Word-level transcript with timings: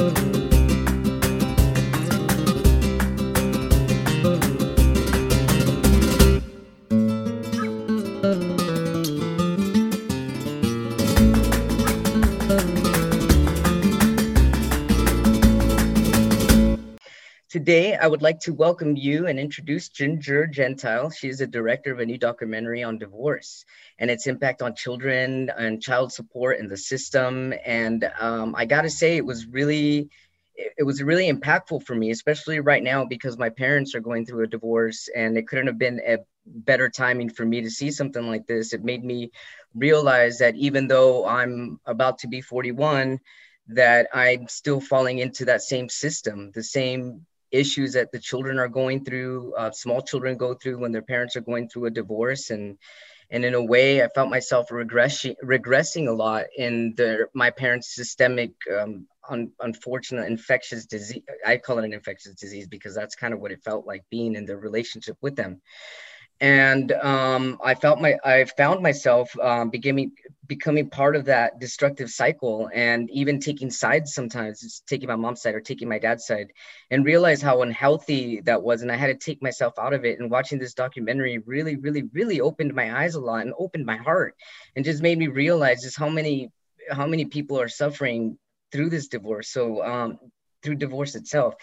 thank 0.00 0.36
you. 0.36 0.49
Today, 17.70 17.94
I 17.94 18.08
would 18.08 18.20
like 18.20 18.40
to 18.40 18.52
welcome 18.52 18.96
you 18.96 19.28
and 19.28 19.38
introduce 19.38 19.88
Ginger 19.90 20.48
Gentile. 20.48 21.08
She 21.08 21.28
is 21.28 21.38
the 21.38 21.46
director 21.46 21.92
of 21.92 22.00
a 22.00 22.04
new 22.04 22.18
documentary 22.18 22.82
on 22.82 22.98
divorce 22.98 23.64
and 23.96 24.10
its 24.10 24.26
impact 24.26 24.60
on 24.60 24.74
children 24.74 25.52
and 25.56 25.80
child 25.80 26.12
support 26.12 26.58
in 26.58 26.66
the 26.66 26.76
system. 26.76 27.54
And 27.64 28.10
um, 28.18 28.56
I 28.58 28.66
got 28.66 28.82
to 28.82 28.90
say, 28.90 29.16
it 29.16 29.24
was 29.24 29.46
really, 29.46 30.10
it 30.56 30.84
was 30.84 31.00
really 31.00 31.30
impactful 31.30 31.84
for 31.84 31.94
me, 31.94 32.10
especially 32.10 32.58
right 32.58 32.82
now 32.82 33.04
because 33.04 33.38
my 33.38 33.50
parents 33.50 33.94
are 33.94 34.00
going 34.00 34.26
through 34.26 34.42
a 34.42 34.48
divorce, 34.48 35.08
and 35.14 35.38
it 35.38 35.46
couldn't 35.46 35.68
have 35.68 35.78
been 35.78 36.00
a 36.04 36.18
better 36.44 36.90
timing 36.90 37.30
for 37.30 37.44
me 37.44 37.60
to 37.60 37.70
see 37.70 37.92
something 37.92 38.26
like 38.26 38.48
this. 38.48 38.72
It 38.72 38.82
made 38.82 39.04
me 39.04 39.30
realize 39.76 40.38
that 40.38 40.56
even 40.56 40.88
though 40.88 41.24
I'm 41.24 41.78
about 41.86 42.18
to 42.18 42.26
be 42.26 42.40
41, 42.40 43.20
that 43.68 44.08
I'm 44.12 44.48
still 44.48 44.80
falling 44.80 45.20
into 45.20 45.44
that 45.44 45.62
same 45.62 45.88
system, 45.88 46.50
the 46.52 46.64
same 46.64 47.26
issues 47.50 47.92
that 47.94 48.12
the 48.12 48.18
children 48.18 48.58
are 48.58 48.68
going 48.68 49.04
through, 49.04 49.54
uh, 49.54 49.70
small 49.70 50.02
children 50.02 50.36
go 50.36 50.54
through 50.54 50.78
when 50.78 50.92
their 50.92 51.02
parents 51.02 51.36
are 51.36 51.40
going 51.40 51.68
through 51.68 51.86
a 51.86 51.90
divorce, 51.90 52.50
and 52.50 52.78
and 53.30 53.44
in 53.44 53.54
a 53.54 53.62
way, 53.62 54.02
I 54.02 54.08
felt 54.08 54.30
myself 54.30 54.68
regressing 54.70 55.36
regressing 55.44 56.08
a 56.08 56.12
lot 56.12 56.46
in 56.56 56.94
the 56.96 57.26
my 57.34 57.50
parents' 57.50 57.94
systemic. 57.94 58.52
Um, 58.72 59.06
un, 59.28 59.52
unfortunate 59.60 60.26
infectious 60.26 60.86
disease 60.86 61.22
i 61.46 61.56
call 61.56 61.78
it 61.78 61.84
an 61.84 61.92
infectious 61.92 62.34
disease 62.34 62.66
because 62.66 62.94
that's 62.94 63.14
kind 63.14 63.34
of 63.34 63.40
what 63.40 63.52
it 63.52 63.62
felt 63.62 63.86
like 63.86 64.02
being 64.10 64.34
in 64.34 64.46
the 64.46 64.56
relationship 64.56 65.16
with 65.20 65.36
them 65.36 65.60
and 66.40 66.92
um, 66.92 67.58
I 67.62 67.74
felt 67.74 68.00
my 68.00 68.16
I 68.24 68.44
found 68.44 68.82
myself 68.82 69.38
um, 69.38 69.68
becoming 69.68 70.12
becoming 70.46 70.88
part 70.88 71.14
of 71.14 71.26
that 71.26 71.60
destructive 71.60 72.10
cycle, 72.10 72.70
and 72.72 73.10
even 73.10 73.40
taking 73.40 73.70
sides 73.70 74.14
sometimes, 74.14 74.82
taking 74.86 75.08
my 75.08 75.16
mom's 75.16 75.42
side 75.42 75.54
or 75.54 75.60
taking 75.60 75.88
my 75.88 75.98
dad's 75.98 76.26
side, 76.26 76.52
and 76.90 77.04
realize 77.04 77.42
how 77.42 77.60
unhealthy 77.60 78.40
that 78.42 78.62
was, 78.62 78.80
and 78.80 78.90
I 78.90 78.96
had 78.96 79.08
to 79.08 79.14
take 79.14 79.42
myself 79.42 79.74
out 79.78 79.92
of 79.92 80.04
it. 80.06 80.18
And 80.18 80.30
watching 80.30 80.58
this 80.58 80.74
documentary 80.74 81.38
really, 81.38 81.76
really, 81.76 82.04
really 82.14 82.40
opened 82.40 82.74
my 82.74 83.02
eyes 83.02 83.16
a 83.16 83.20
lot 83.20 83.44
and 83.44 83.54
opened 83.58 83.84
my 83.84 83.98
heart, 83.98 84.34
and 84.74 84.84
just 84.84 85.02
made 85.02 85.18
me 85.18 85.28
realize 85.28 85.82
just 85.82 85.98
how 85.98 86.08
many 86.08 86.50
how 86.90 87.06
many 87.06 87.26
people 87.26 87.60
are 87.60 87.68
suffering 87.68 88.38
through 88.72 88.88
this 88.88 89.08
divorce. 89.08 89.50
So 89.50 89.84
um, 89.84 90.18
through 90.62 90.76
divorce 90.76 91.14
itself 91.16 91.54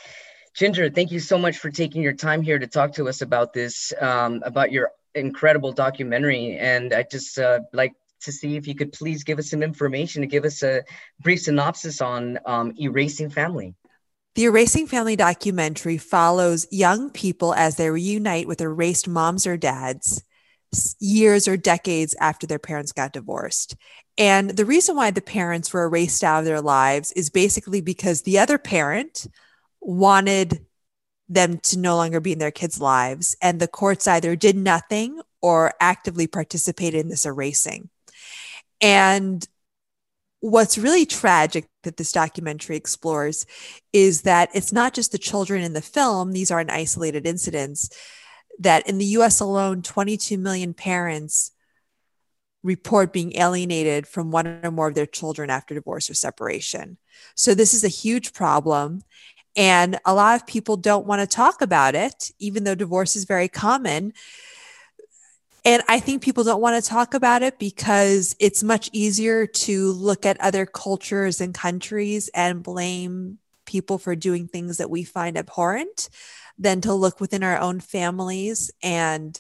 Ginger, 0.58 0.89
thank 0.89 1.11
you 1.11 1.19
so 1.19 1.38
much 1.38 1.59
for 1.59 1.69
taking 1.69 2.02
your 2.02 2.13
time 2.13 2.41
here 2.41 2.58
to 2.58 2.66
talk 2.66 2.94
to 2.94 3.08
us 3.08 3.22
about 3.22 3.53
this, 3.53 3.94
um, 4.02 4.41
about 4.44 4.72
your 4.72 4.89
incredible 5.13 5.72
documentary. 5.72 6.58
And 6.58 6.95
I 6.95 7.03
just 7.03 7.38
uh, 7.38 7.59
like 7.73 7.94
to 8.22 8.31
see 8.31 8.55
if 8.55 8.67
you 8.67 8.73
could 8.73 8.91
please 8.91 9.23
give 9.23 9.38
us 9.38 9.52
some 9.52 9.61
information 9.61 10.23
to 10.23 10.28
give 10.28 10.45
us 10.45 10.63
a 10.63 10.81
brief 11.22 11.44
synopsis 11.44 12.02
on 12.02 12.39
um, 12.47 12.73
Erasing 12.80 13.30
Family. 13.30 13.75
The 14.33 14.45
Erasing 14.45 14.88
Family 14.88 15.16
documentary 15.16 16.00
follows 16.00 16.66
young 16.72 17.11
people 17.11 17.53
as 17.53 17.75
they 17.75 17.91
reunite 17.91 18.47
with 18.47 18.59
erased 18.59 19.08
moms 19.08 19.45
or 19.45 19.58
dads 19.58 20.23
years 21.00 21.47
or 21.47 21.55
decades 21.55 22.16
after 22.19 22.47
their 22.47 22.58
parents 22.58 22.91
got 22.91 23.13
divorced. 23.13 23.75
And 24.17 24.50
the 24.50 24.66
reason 24.66 24.95
why 24.95 25.11
the 25.11 25.22
parents 25.22 25.72
were 25.72 25.83
erased 25.83 26.23
out 26.23 26.39
of 26.39 26.45
their 26.45 26.61
lives 26.61 27.11
is 27.11 27.30
basically 27.30 27.80
because 27.80 28.23
the 28.23 28.39
other 28.39 28.58
parent, 28.58 29.28
wanted 29.81 30.66
them 31.30 31.59
to 31.59 31.78
no 31.78 31.95
longer 31.95 32.20
be 32.20 32.31
in 32.31 32.39
their 32.39 32.52
kids' 32.52 32.80
lives. 32.80 33.36
And 33.42 33.59
the 33.59 33.67
courts 33.67 34.08
either 34.08 34.36
did 34.36 34.56
nothing 34.56 35.22
or 35.41 35.74
actively 35.79 36.28
participated 36.28 37.01
in 37.01 37.09
this 37.09 37.25
erasing. 37.25 37.90
And 38.81 39.46
what's 40.40 40.78
really 40.78 41.06
tragic 41.06 41.68
that 41.84 41.97
this 41.97 42.12
documentary 42.12 42.75
explores 42.75 43.46
is 43.91 44.22
that 44.22 44.50
it's 44.53 44.72
not 44.72 44.94
just 44.94 45.12
the 45.12 45.18
children 45.18 45.63
in 45.63 45.74
the 45.74 45.81
film, 45.81 46.31
these 46.31 46.51
aren't 46.51 46.72
isolated 46.72 47.25
incidents, 47.25 47.90
that 48.59 48.88
in 48.88 48.97
the 48.97 49.06
US 49.06 49.40
alone, 49.40 49.81
22 49.81 50.38
million 50.38 50.74
parents 50.74 51.51
report 52.63 53.13
being 53.13 53.35
alienated 53.38 54.07
from 54.07 54.31
one 54.31 54.59
or 54.63 54.72
more 54.72 54.88
of 54.88 54.96
their 54.96 55.06
children 55.06 55.50
after 55.50 55.74
divorce 55.74 56.09
or 56.09 56.13
separation. 56.13 56.97
So 57.35 57.53
this 57.53 57.74
is 57.74 57.84
a 57.84 57.90
huge 57.90 58.34
problem. 58.34 59.01
And 59.57 60.00
a 60.06 60.13
lot 60.13 60.40
of 60.40 60.47
people 60.47 60.78
don't 60.78 61.07
want 61.07 61.19
to 61.19 61.35
talk 61.35 61.62
about 61.62 61.95
it, 61.95 62.31
even 62.38 62.63
though 62.63 62.75
divorce 62.75 63.16
is 63.16 63.25
very 63.25 63.47
common. 63.50 64.13
And 65.66 65.84
I 65.90 66.00
think 66.00 66.22
people 66.22 66.45
don't 66.45 66.62
want 66.62 66.81
to 66.81 66.90
talk 66.90 67.13
about 67.13 67.41
it 67.41 67.59
because 67.59 68.35
it's 68.40 68.63
much 68.63 68.90
easier 68.94 69.47
to 69.47 69.91
look 69.91 70.25
at 70.25 70.40
other 70.40 70.66
cultures 70.66 71.41
and 71.41 71.53
countries 71.53 72.29
and 72.34 72.63
blame 72.63 73.40
people 73.66 73.97
for 73.97 74.16
doing 74.16 74.47
things 74.47 74.78
that 74.78 74.90
we 74.90 75.03
find 75.03 75.38
abhorrent 75.38 76.09
than 76.57 76.79
to 76.81 76.94
look 76.94 77.19
within 77.19 77.44
our 77.44 77.57
own 77.59 77.79
families. 77.79 78.72
And 78.81 79.38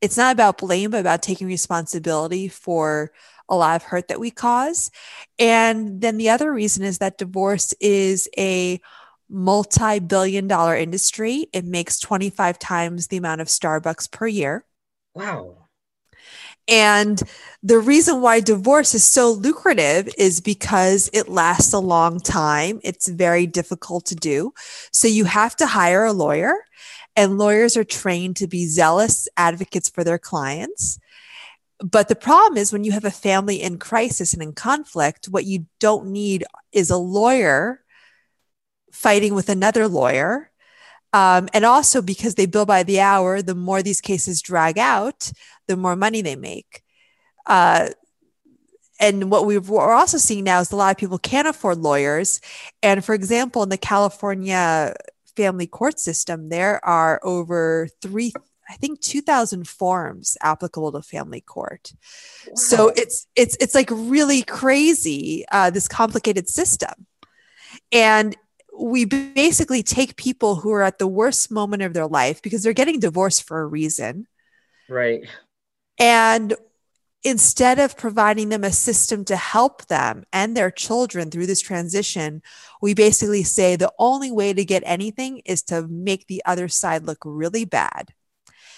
it's 0.00 0.16
not 0.16 0.32
about 0.32 0.58
blame, 0.58 0.92
but 0.92 1.00
about 1.00 1.22
taking 1.22 1.48
responsibility 1.48 2.48
for 2.48 3.12
a 3.48 3.56
lot 3.56 3.76
of 3.76 3.82
hurt 3.82 4.08
that 4.08 4.20
we 4.20 4.30
cause. 4.30 4.90
And 5.38 6.00
then 6.00 6.16
the 6.16 6.30
other 6.30 6.52
reason 6.52 6.84
is 6.84 6.98
that 6.98 7.18
divorce 7.18 7.74
is 7.80 8.28
a 8.38 8.80
multi 9.28 9.98
billion 9.98 10.48
dollar 10.48 10.76
industry. 10.76 11.48
It 11.52 11.64
makes 11.64 11.98
25 11.98 12.58
times 12.58 13.08
the 13.08 13.16
amount 13.16 13.40
of 13.40 13.48
Starbucks 13.48 14.10
per 14.10 14.26
year. 14.26 14.64
Wow. 15.14 15.66
And 16.68 17.22
the 17.62 17.78
reason 17.78 18.20
why 18.20 18.40
divorce 18.40 18.94
is 18.94 19.04
so 19.04 19.30
lucrative 19.30 20.12
is 20.18 20.40
because 20.40 21.08
it 21.12 21.28
lasts 21.28 21.72
a 21.72 21.78
long 21.78 22.18
time. 22.18 22.80
It's 22.82 23.08
very 23.08 23.46
difficult 23.46 24.06
to 24.06 24.16
do. 24.16 24.52
So 24.92 25.06
you 25.06 25.24
have 25.26 25.54
to 25.56 25.66
hire 25.66 26.04
a 26.04 26.12
lawyer, 26.12 26.54
and 27.14 27.38
lawyers 27.38 27.76
are 27.76 27.84
trained 27.84 28.36
to 28.36 28.48
be 28.48 28.66
zealous 28.66 29.28
advocates 29.36 29.88
for 29.88 30.02
their 30.02 30.18
clients. 30.18 30.98
But 31.78 32.08
the 32.08 32.16
problem 32.16 32.56
is 32.56 32.72
when 32.72 32.84
you 32.84 32.92
have 32.92 33.04
a 33.04 33.10
family 33.10 33.62
in 33.62 33.78
crisis 33.78 34.32
and 34.32 34.42
in 34.42 34.52
conflict, 34.52 35.26
what 35.26 35.44
you 35.44 35.66
don't 35.78 36.08
need 36.08 36.44
is 36.72 36.90
a 36.90 36.96
lawyer 36.96 37.84
fighting 38.96 39.34
with 39.34 39.48
another 39.48 39.86
lawyer. 39.88 40.50
Um, 41.12 41.48
and 41.54 41.64
also 41.64 42.02
because 42.02 42.34
they 42.34 42.46
bill 42.46 42.66
by 42.66 42.82
the 42.82 43.00
hour, 43.00 43.40
the 43.40 43.54
more 43.54 43.82
these 43.82 44.00
cases 44.00 44.42
drag 44.42 44.78
out, 44.78 45.30
the 45.66 45.76
more 45.76 45.96
money 45.96 46.22
they 46.22 46.36
make. 46.36 46.82
Uh, 47.46 47.88
and 48.98 49.30
what 49.30 49.46
we 49.46 49.56
are 49.56 49.94
also 49.94 50.18
seeing 50.18 50.44
now 50.44 50.60
is 50.60 50.72
a 50.72 50.76
lot 50.76 50.90
of 50.90 50.98
people 50.98 51.18
can't 51.18 51.48
afford 51.48 51.78
lawyers. 51.78 52.40
And 52.82 53.04
for 53.04 53.14
example, 53.14 53.62
in 53.62 53.68
the 53.68 53.78
California 53.78 54.94
family 55.36 55.66
court 55.66 56.00
system, 56.00 56.48
there 56.48 56.84
are 56.84 57.20
over 57.22 57.88
three, 58.02 58.32
I 58.68 58.74
think, 58.74 59.00
two 59.00 59.22
thousand 59.22 59.68
forms 59.68 60.36
applicable 60.42 60.92
to 60.92 61.02
family 61.02 61.40
court. 61.40 61.92
Wow. 62.46 62.52
So 62.54 62.88
it's 62.88 63.26
it's 63.36 63.56
it's 63.60 63.74
like 63.74 63.90
really 63.90 64.42
crazy 64.42 65.44
uh, 65.52 65.70
this 65.70 65.88
complicated 65.88 66.48
system. 66.48 67.06
And 67.92 68.36
we 68.78 69.04
basically 69.04 69.82
take 69.82 70.16
people 70.16 70.56
who 70.56 70.72
are 70.72 70.82
at 70.82 70.98
the 70.98 71.06
worst 71.06 71.50
moment 71.50 71.82
of 71.82 71.94
their 71.94 72.06
life 72.06 72.42
because 72.42 72.62
they're 72.62 72.72
getting 72.72 73.00
divorced 73.00 73.44
for 73.44 73.60
a 73.60 73.66
reason. 73.66 74.26
Right. 74.88 75.26
And 75.98 76.54
instead 77.22 77.78
of 77.78 77.96
providing 77.96 78.50
them 78.50 78.62
a 78.62 78.70
system 78.70 79.24
to 79.24 79.36
help 79.36 79.86
them 79.86 80.24
and 80.32 80.56
their 80.56 80.70
children 80.70 81.30
through 81.30 81.46
this 81.46 81.60
transition, 81.60 82.42
we 82.80 82.94
basically 82.94 83.42
say 83.42 83.74
the 83.76 83.92
only 83.98 84.30
way 84.30 84.52
to 84.52 84.64
get 84.64 84.82
anything 84.86 85.38
is 85.44 85.62
to 85.64 85.86
make 85.88 86.26
the 86.26 86.42
other 86.44 86.68
side 86.68 87.04
look 87.04 87.18
really 87.24 87.64
bad. 87.64 88.14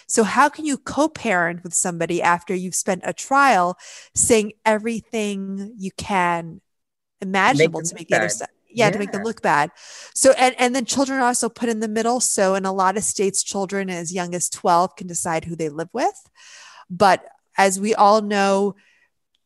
So, 0.06 0.24
how 0.24 0.48
can 0.48 0.64
you 0.64 0.78
co 0.78 1.08
parent 1.08 1.62
with 1.62 1.74
somebody 1.74 2.22
after 2.22 2.54
you've 2.54 2.74
spent 2.74 3.02
a 3.04 3.12
trial 3.12 3.76
saying 4.14 4.52
everything 4.64 5.74
you 5.76 5.90
can 5.98 6.62
imaginable 7.20 7.80
make 7.80 7.88
to 7.90 7.94
make 7.94 8.08
the 8.08 8.16
other 8.16 8.28
side? 8.30 8.48
Yeah, 8.70 8.90
to 8.90 8.98
make 8.98 9.12
them 9.12 9.22
look 9.22 9.42
bad. 9.42 9.70
So 10.14 10.32
and 10.32 10.54
and 10.58 10.74
then 10.74 10.84
children 10.84 11.18
are 11.18 11.26
also 11.26 11.48
put 11.48 11.68
in 11.68 11.80
the 11.80 11.88
middle. 11.88 12.20
So 12.20 12.54
in 12.54 12.64
a 12.64 12.72
lot 12.72 12.96
of 12.96 13.04
states, 13.04 13.42
children 13.42 13.90
as 13.90 14.12
young 14.12 14.34
as 14.34 14.48
12 14.50 14.96
can 14.96 15.06
decide 15.06 15.44
who 15.44 15.56
they 15.56 15.68
live 15.68 15.88
with. 15.92 16.28
But 16.90 17.24
as 17.56 17.80
we 17.80 17.94
all 17.94 18.22
know, 18.22 18.76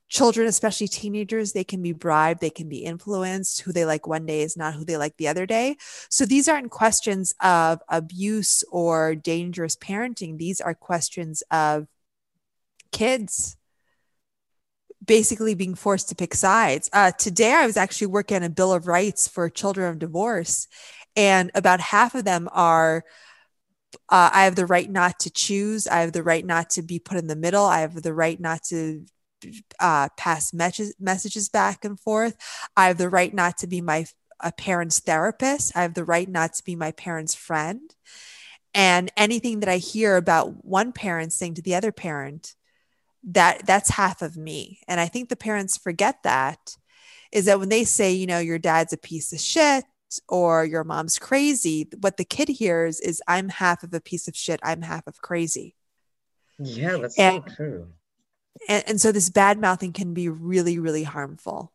children, 0.08 0.46
especially 0.46 0.88
teenagers, 0.88 1.52
they 1.52 1.64
can 1.64 1.80
be 1.80 1.92
bribed, 1.92 2.40
they 2.40 2.50
can 2.50 2.69
be 2.69 2.84
influenced. 2.84 3.62
Who 3.62 3.72
they 3.72 3.84
like 3.84 4.06
one 4.06 4.26
day 4.26 4.42
is 4.42 4.56
not 4.56 4.74
who 4.74 4.84
they 4.84 4.96
like 4.96 5.16
the 5.16 5.28
other 5.28 5.46
day. 5.46 5.76
So 6.10 6.26
these 6.26 6.48
aren't 6.48 6.70
questions 6.70 7.34
of 7.40 7.80
abuse 7.88 8.62
or 8.70 9.14
dangerous 9.14 9.76
parenting. 9.76 10.36
These 10.36 10.60
are 10.60 10.75
questions 10.75 11.42
of 11.50 11.86
kids 12.92 13.56
basically 15.04 15.54
being 15.54 15.75
forced 15.75 16.08
to 16.08 16.14
pick 16.14 16.34
sides. 16.34 16.88
Uh, 16.93 17.10
today, 17.12 17.52
I 17.52 17.66
was 17.66 17.76
actually 17.76 18.08
working 18.08 18.37
on 18.37 18.43
a 18.43 18.50
Bill 18.50 18.72
of 18.72 18.87
Rights 18.87 19.28
for 19.28 19.49
children 19.49 19.88
of 19.88 19.99
divorce, 19.99 20.69
and 21.16 21.50
about 21.54 21.81
half 21.81 22.14
of 22.14 22.25
them 22.25 22.49
are 22.52 23.04
uh, 24.08 24.31
I 24.32 24.44
have 24.44 24.56
the 24.56 24.66
right 24.66 24.90
not 24.90 25.20
to 25.20 25.31
choose. 25.31 25.87
I 25.87 26.00
have 26.00 26.12
the 26.12 26.22
right 26.22 26.44
not 26.44 26.70
to 26.70 26.82
be 26.82 26.99
put 26.99 27.19
in 27.19 27.26
the 27.26 27.37
middle. 27.37 27.64
I 27.64 27.81
have 27.81 28.02
the 28.02 28.14
right 28.14 28.38
not 28.40 28.62
to 28.64 29.04
uh, 29.81 30.08
pass 30.16 30.52
messages 30.52 31.49
back 31.49 31.84
and 31.84 31.99
forth. 31.99 32.37
I 32.76 32.88
have 32.88 32.99
the 32.99 33.10
right 33.10 33.32
not 33.32 33.58
to 33.58 33.66
be 33.66 33.81
my 33.81 34.06
a 34.40 34.52
parent's 34.52 34.99
therapist. 34.99 35.76
I 35.76 35.82
have 35.82 35.94
the 35.94 36.04
right 36.04 36.28
not 36.28 36.54
to 36.54 36.64
be 36.64 36.75
my 36.75 36.93
parent's 36.93 37.34
friend. 37.34 37.94
And 38.75 39.12
anything 39.16 39.60
that 39.60 39.69
I 39.69 39.76
hear 39.76 40.16
about 40.16 40.64
one 40.64 40.93
parent 40.93 41.32
saying 41.32 41.54
to 41.54 41.62
the 41.62 41.75
other 41.75 41.93
parent, 41.93 42.54
that 43.24 43.66
that's 43.66 43.90
half 43.90 44.22
of 44.22 44.36
me. 44.36 44.80
And 44.88 45.00
I 45.00 45.06
think 45.06 45.28
the 45.28 45.36
parents 45.36 45.76
forget 45.76 46.22
that 46.24 46.76
is 47.30 47.46
that 47.46 47.60
when 47.60 47.69
they 47.69 47.84
say, 47.84 48.12
you 48.12 48.26
know, 48.26 48.38
your 48.38 48.58
dad's 48.58 48.92
a 48.92 48.98
piece 48.98 49.32
of 49.32 49.40
shit 49.40 49.84
or 50.28 50.64
your 50.64 50.84
mom's 50.84 51.19
crazy, 51.19 51.88
what 52.00 52.16
the 52.16 52.24
kid 52.24 52.48
hears 52.48 53.00
is 53.00 53.22
I'm 53.26 53.48
half 53.48 53.82
of 53.82 53.94
a 53.94 54.00
piece 54.00 54.28
of 54.28 54.36
shit, 54.36 54.60
I'm 54.62 54.82
half 54.82 55.06
of 55.06 55.22
crazy. 55.22 55.74
Yeah, 56.58 56.98
that's 56.98 57.19
and, 57.19 57.42
so 57.48 57.54
true. 57.54 57.88
And, 58.69 58.84
and 58.86 59.00
so 59.00 59.12
this 59.12 59.30
bad 59.30 59.58
mouthing 59.58 59.92
can 59.92 60.14
be 60.14 60.28
really, 60.28 60.78
really 60.78 61.04
harmful. 61.04 61.72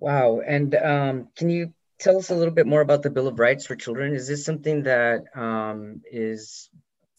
Wow. 0.00 0.40
And 0.40 0.74
um, 0.74 1.28
can 1.36 1.48
you 1.48 1.72
tell 1.98 2.18
us 2.18 2.30
a 2.30 2.34
little 2.34 2.52
bit 2.52 2.66
more 2.66 2.80
about 2.80 3.02
the 3.02 3.10
Bill 3.10 3.28
of 3.28 3.38
Rights 3.38 3.66
for 3.66 3.76
Children? 3.76 4.14
Is 4.14 4.26
this 4.26 4.44
something 4.44 4.82
that 4.82 5.24
um, 5.34 6.02
is, 6.10 6.68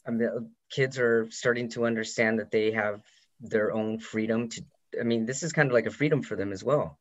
I 0.06 0.12
mean, 0.12 0.52
kids 0.70 1.00
are 1.00 1.30
starting 1.32 1.70
to 1.70 1.86
understand 1.86 2.40
that 2.40 2.52
they 2.52 2.72
have 2.72 3.02
their 3.40 3.74
own 3.74 4.00
freedom 4.00 4.50
to, 4.50 4.62
I 5.00 5.04
mean, 5.04 5.26
this 5.26 5.44
is 5.44 5.54
kind 5.54 5.68
of 5.68 5.74
like 5.74 5.86
a 5.86 5.92
freedom 5.92 6.22
for 6.22 6.36
them 6.36 6.52
as 6.52 6.64
well. 6.64 7.00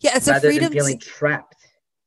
Yeah, 0.00 0.16
it's 0.16 0.28
Rather 0.28 0.48
a 0.48 0.50
freedom. 0.50 0.70
Than 0.70 0.78
feeling 0.78 0.98
to, 0.98 1.06
trapped. 1.06 1.56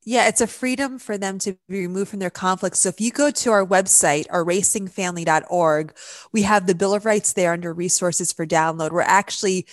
Yeah, 0.05 0.27
it's 0.27 0.41
a 0.41 0.47
freedom 0.47 0.99
for 0.99 1.17
them 1.17 1.39
to 1.39 1.57
be 1.69 1.79
removed 1.79 2.09
from 2.09 2.19
their 2.19 2.29
conflicts. 2.29 2.79
So 2.79 2.89
if 2.89 2.99
you 2.99 3.11
go 3.11 3.31
to 3.31 3.51
our 3.51 3.65
website, 3.65 4.27
erasingfamily.org, 4.27 5.95
we 6.33 6.41
have 6.41 6.67
the 6.67 6.75
Bill 6.75 6.93
of 6.93 7.05
Rights 7.05 7.33
there 7.33 7.53
under 7.53 7.73
resources 7.73 8.33
for 8.33 8.45
download. 8.45 8.91
We're 8.91 9.01
actually 9.01 9.65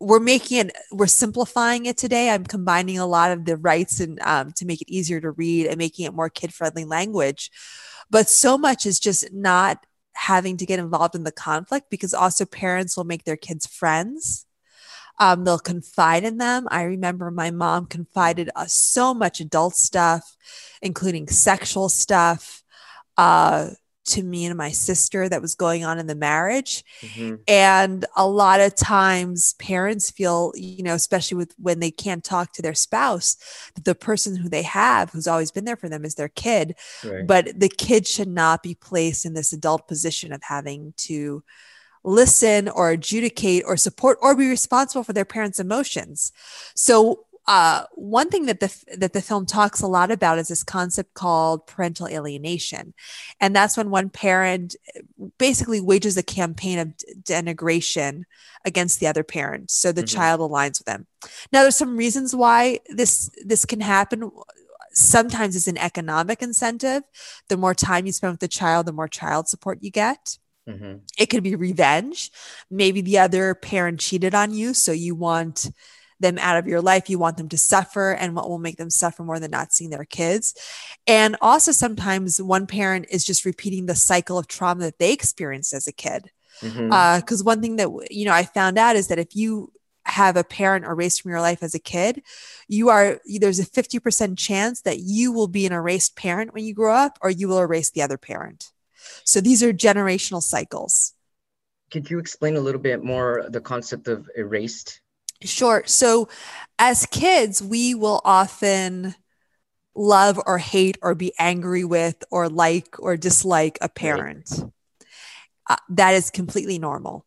we're 0.00 0.20
making 0.20 0.58
it 0.58 0.76
we're 0.92 1.06
simplifying 1.06 1.86
it 1.86 1.96
today 1.96 2.30
i'm 2.30 2.44
combining 2.44 2.98
a 2.98 3.06
lot 3.06 3.32
of 3.32 3.44
the 3.44 3.56
rights 3.56 3.98
and 4.00 4.20
um, 4.20 4.52
to 4.52 4.64
make 4.64 4.80
it 4.80 4.88
easier 4.88 5.20
to 5.20 5.32
read 5.32 5.66
and 5.66 5.76
making 5.76 6.06
it 6.06 6.14
more 6.14 6.28
kid 6.28 6.54
friendly 6.54 6.84
language 6.84 7.50
but 8.10 8.28
so 8.28 8.56
much 8.56 8.86
is 8.86 9.00
just 9.00 9.32
not 9.32 9.84
having 10.18 10.56
to 10.58 10.66
get 10.66 10.78
involved 10.78 11.14
in 11.14 11.24
the 11.24 11.32
conflict 11.32 11.90
because 11.90 12.12
also 12.12 12.44
parents 12.44 12.96
will 12.96 13.04
make 13.04 13.24
their 13.24 13.36
kids 13.36 13.66
friends. 13.66 14.46
Um, 15.20 15.44
they'll 15.44 15.58
confide 15.58 16.24
in 16.24 16.38
them. 16.38 16.68
I 16.70 16.82
remember 16.82 17.30
my 17.30 17.50
mom 17.50 17.86
confided 17.86 18.50
us 18.54 18.72
so 18.72 19.14
much 19.14 19.40
adult 19.40 19.74
stuff 19.74 20.36
including 20.82 21.28
sexual 21.28 21.88
stuff 21.88 22.62
uh, 23.16 23.70
to 24.08 24.22
me 24.22 24.46
and 24.46 24.56
my 24.56 24.70
sister 24.70 25.28
that 25.28 25.42
was 25.42 25.54
going 25.54 25.84
on 25.84 25.98
in 25.98 26.06
the 26.06 26.14
marriage. 26.14 26.84
Mm-hmm. 27.00 27.36
And 27.46 28.04
a 28.16 28.26
lot 28.26 28.60
of 28.60 28.74
times 28.74 29.54
parents 29.54 30.10
feel, 30.10 30.52
you 30.56 30.82
know, 30.82 30.94
especially 30.94 31.36
with 31.36 31.54
when 31.58 31.80
they 31.80 31.90
can't 31.90 32.24
talk 32.24 32.52
to 32.52 32.62
their 32.62 32.74
spouse, 32.74 33.36
that 33.74 33.84
the 33.84 33.94
person 33.94 34.36
who 34.36 34.48
they 34.48 34.62
have 34.62 35.10
who's 35.10 35.28
always 35.28 35.50
been 35.50 35.64
there 35.64 35.76
for 35.76 35.88
them 35.88 36.04
is 36.04 36.14
their 36.14 36.28
kid. 36.28 36.74
Right. 37.04 37.26
But 37.26 37.60
the 37.60 37.68
kid 37.68 38.06
should 38.06 38.28
not 38.28 38.62
be 38.62 38.74
placed 38.74 39.24
in 39.24 39.34
this 39.34 39.52
adult 39.52 39.88
position 39.88 40.32
of 40.32 40.42
having 40.42 40.94
to 40.98 41.42
listen 42.04 42.68
or 42.68 42.90
adjudicate 42.90 43.64
or 43.66 43.76
support 43.76 44.18
or 44.22 44.34
be 44.34 44.48
responsible 44.48 45.04
for 45.04 45.12
their 45.12 45.24
parents' 45.24 45.60
emotions. 45.60 46.32
So 46.74 47.26
uh, 47.48 47.84
one 47.94 48.28
thing 48.28 48.44
that 48.44 48.60
the 48.60 48.84
that 48.98 49.14
the 49.14 49.22
film 49.22 49.46
talks 49.46 49.80
a 49.80 49.86
lot 49.86 50.10
about 50.10 50.38
is 50.38 50.48
this 50.48 50.62
concept 50.62 51.14
called 51.14 51.66
parental 51.66 52.06
alienation, 52.06 52.92
and 53.40 53.56
that's 53.56 53.74
when 53.74 53.88
one 53.88 54.10
parent 54.10 54.76
basically 55.38 55.80
wages 55.80 56.18
a 56.18 56.22
campaign 56.22 56.78
of 56.78 56.88
denigration 57.22 58.24
against 58.66 59.00
the 59.00 59.06
other 59.06 59.24
parent, 59.24 59.70
so 59.70 59.90
the 59.90 60.02
mm-hmm. 60.02 60.14
child 60.14 60.40
aligns 60.42 60.78
with 60.78 60.84
them. 60.84 61.06
Now, 61.50 61.62
there's 61.62 61.74
some 61.74 61.96
reasons 61.96 62.36
why 62.36 62.80
this 62.90 63.30
this 63.42 63.64
can 63.64 63.80
happen. 63.80 64.30
Sometimes 64.92 65.56
it's 65.56 65.68
an 65.68 65.78
economic 65.78 66.42
incentive. 66.42 67.02
The 67.48 67.56
more 67.56 67.74
time 67.74 68.04
you 68.04 68.12
spend 68.12 68.34
with 68.34 68.40
the 68.40 68.48
child, 68.48 68.84
the 68.84 68.92
more 68.92 69.08
child 69.08 69.48
support 69.48 69.78
you 69.80 69.90
get. 69.90 70.36
Mm-hmm. 70.68 70.96
It 71.18 71.26
could 71.26 71.42
be 71.42 71.56
revenge. 71.56 72.30
Maybe 72.70 73.00
the 73.00 73.20
other 73.20 73.54
parent 73.54 74.00
cheated 74.00 74.34
on 74.34 74.52
you, 74.52 74.74
so 74.74 74.92
you 74.92 75.14
want 75.14 75.70
them 76.20 76.38
out 76.38 76.56
of 76.56 76.66
your 76.66 76.80
life. 76.80 77.08
You 77.08 77.18
want 77.18 77.36
them 77.36 77.48
to 77.50 77.58
suffer, 77.58 78.12
and 78.12 78.34
what 78.34 78.48
will 78.48 78.58
make 78.58 78.76
them 78.76 78.90
suffer 78.90 79.22
more 79.22 79.40
than 79.40 79.50
not 79.50 79.72
seeing 79.72 79.90
their 79.90 80.04
kids. 80.04 80.54
And 81.06 81.36
also, 81.40 81.72
sometimes 81.72 82.40
one 82.40 82.66
parent 82.66 83.06
is 83.10 83.24
just 83.24 83.44
repeating 83.44 83.86
the 83.86 83.94
cycle 83.94 84.38
of 84.38 84.48
trauma 84.48 84.82
that 84.82 84.98
they 84.98 85.12
experienced 85.12 85.72
as 85.72 85.86
a 85.86 85.92
kid. 85.92 86.30
Because 86.60 86.76
mm-hmm. 86.76 86.92
uh, 86.92 87.44
one 87.44 87.60
thing 87.60 87.76
that 87.76 87.88
you 88.10 88.24
know 88.24 88.32
I 88.32 88.44
found 88.44 88.78
out 88.78 88.96
is 88.96 89.08
that 89.08 89.18
if 89.18 89.36
you 89.36 89.72
have 90.04 90.36
a 90.36 90.44
parent 90.44 90.84
erased 90.84 91.22
from 91.22 91.30
your 91.30 91.40
life 91.40 91.62
as 91.62 91.74
a 91.74 91.78
kid, 91.78 92.22
you 92.66 92.88
are 92.88 93.20
there's 93.40 93.60
a 93.60 93.66
50% 93.66 94.38
chance 94.38 94.82
that 94.82 95.00
you 95.00 95.32
will 95.32 95.48
be 95.48 95.66
an 95.66 95.72
erased 95.72 96.16
parent 96.16 96.54
when 96.54 96.64
you 96.64 96.74
grow 96.74 96.94
up, 96.94 97.18
or 97.20 97.30
you 97.30 97.48
will 97.48 97.58
erase 97.58 97.90
the 97.90 98.02
other 98.02 98.18
parent. 98.18 98.72
So 99.24 99.40
these 99.40 99.62
are 99.62 99.72
generational 99.72 100.42
cycles. 100.42 101.14
Could 101.90 102.10
you 102.10 102.18
explain 102.18 102.56
a 102.56 102.60
little 102.60 102.80
bit 102.80 103.02
more 103.02 103.46
the 103.48 103.60
concept 103.60 104.08
of 104.08 104.28
erased? 104.36 105.00
Sure. 105.42 105.82
So 105.86 106.28
as 106.78 107.06
kids, 107.06 107.62
we 107.62 107.94
will 107.94 108.20
often 108.24 109.14
love 109.94 110.40
or 110.46 110.58
hate 110.58 110.98
or 111.02 111.14
be 111.14 111.32
angry 111.38 111.84
with 111.84 112.22
or 112.30 112.48
like 112.48 112.96
or 112.98 113.16
dislike 113.16 113.78
a 113.80 113.88
parent. 113.88 114.50
Uh, 115.68 115.76
that 115.90 116.14
is 116.14 116.30
completely 116.30 116.78
normal. 116.78 117.26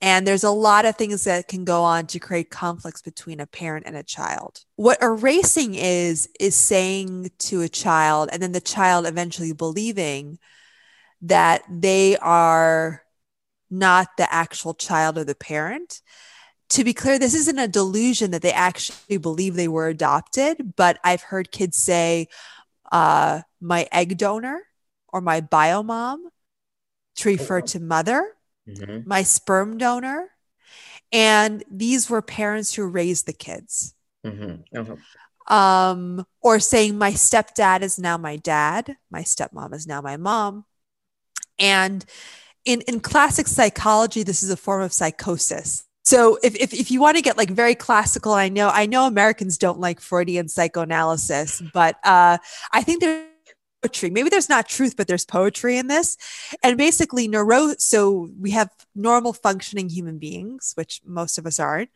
And 0.00 0.26
there's 0.26 0.44
a 0.44 0.50
lot 0.50 0.84
of 0.84 0.96
things 0.96 1.24
that 1.24 1.48
can 1.48 1.64
go 1.64 1.82
on 1.82 2.06
to 2.08 2.20
create 2.20 2.50
conflicts 2.50 3.02
between 3.02 3.40
a 3.40 3.46
parent 3.46 3.84
and 3.84 3.96
a 3.96 4.04
child. 4.04 4.64
What 4.76 5.02
erasing 5.02 5.74
is, 5.74 6.28
is 6.38 6.54
saying 6.54 7.32
to 7.38 7.62
a 7.62 7.68
child, 7.68 8.28
and 8.32 8.40
then 8.40 8.52
the 8.52 8.60
child 8.60 9.06
eventually 9.06 9.52
believing 9.52 10.38
that 11.22 11.64
they 11.68 12.16
are 12.18 13.02
not 13.70 14.16
the 14.16 14.32
actual 14.32 14.72
child 14.72 15.18
of 15.18 15.26
the 15.26 15.34
parent, 15.34 16.00
to 16.70 16.84
be 16.84 16.92
clear, 16.92 17.18
this 17.18 17.34
isn't 17.34 17.58
a 17.58 17.68
delusion 17.68 18.30
that 18.32 18.42
they 18.42 18.52
actually 18.52 19.16
believe 19.16 19.54
they 19.54 19.68
were 19.68 19.88
adopted, 19.88 20.74
but 20.76 20.98
I've 21.02 21.22
heard 21.22 21.50
kids 21.50 21.78
say, 21.78 22.28
uh, 22.92 23.40
my 23.60 23.88
egg 23.90 24.18
donor 24.18 24.62
or 25.08 25.20
my 25.20 25.40
bio 25.40 25.82
mom 25.82 26.28
to 27.16 27.28
refer 27.28 27.62
to 27.62 27.80
mother, 27.80 28.32
mm-hmm. 28.68 29.08
my 29.08 29.22
sperm 29.22 29.78
donor. 29.78 30.28
And 31.10 31.64
these 31.70 32.10
were 32.10 32.20
parents 32.20 32.74
who 32.74 32.86
raised 32.86 33.26
the 33.26 33.32
kids. 33.32 33.94
Mm-hmm. 34.24 34.78
Uh-huh. 34.78 34.96
Um, 35.54 36.26
or 36.42 36.60
saying, 36.60 36.98
my 36.98 37.12
stepdad 37.12 37.80
is 37.80 37.98
now 37.98 38.18
my 38.18 38.36
dad, 38.36 38.96
my 39.10 39.22
stepmom 39.22 39.72
is 39.72 39.86
now 39.86 40.02
my 40.02 40.18
mom. 40.18 40.66
And 41.58 42.04
in, 42.66 42.82
in 42.82 43.00
classic 43.00 43.48
psychology, 43.48 44.22
this 44.22 44.42
is 44.42 44.50
a 44.50 44.56
form 44.56 44.82
of 44.82 44.92
psychosis 44.92 45.87
so 46.08 46.38
if, 46.42 46.56
if, 46.56 46.72
if 46.72 46.90
you 46.90 47.02
want 47.02 47.16
to 47.16 47.22
get 47.22 47.36
like 47.36 47.50
very 47.50 47.74
classical, 47.74 48.32
I 48.32 48.48
know 48.48 48.70
I 48.70 48.86
know 48.86 49.06
Americans 49.06 49.58
don't 49.58 49.78
like 49.78 50.00
Freudian 50.00 50.48
psychoanalysis, 50.48 51.62
but 51.74 51.96
uh, 52.02 52.38
I 52.72 52.82
think 52.82 53.00
there's 53.00 53.26
poetry. 53.82 54.08
Maybe 54.08 54.30
there's 54.30 54.48
not 54.48 54.66
truth, 54.66 54.96
but 54.96 55.06
there's 55.06 55.26
poetry 55.26 55.76
in 55.76 55.86
this. 55.86 56.16
And 56.62 56.78
basically, 56.78 57.28
neuro. 57.28 57.74
So 57.76 58.30
we 58.40 58.52
have 58.52 58.70
normal 58.94 59.34
functioning 59.34 59.90
human 59.90 60.16
beings, 60.18 60.72
which 60.76 61.02
most 61.04 61.36
of 61.36 61.46
us 61.46 61.60
aren't, 61.60 61.90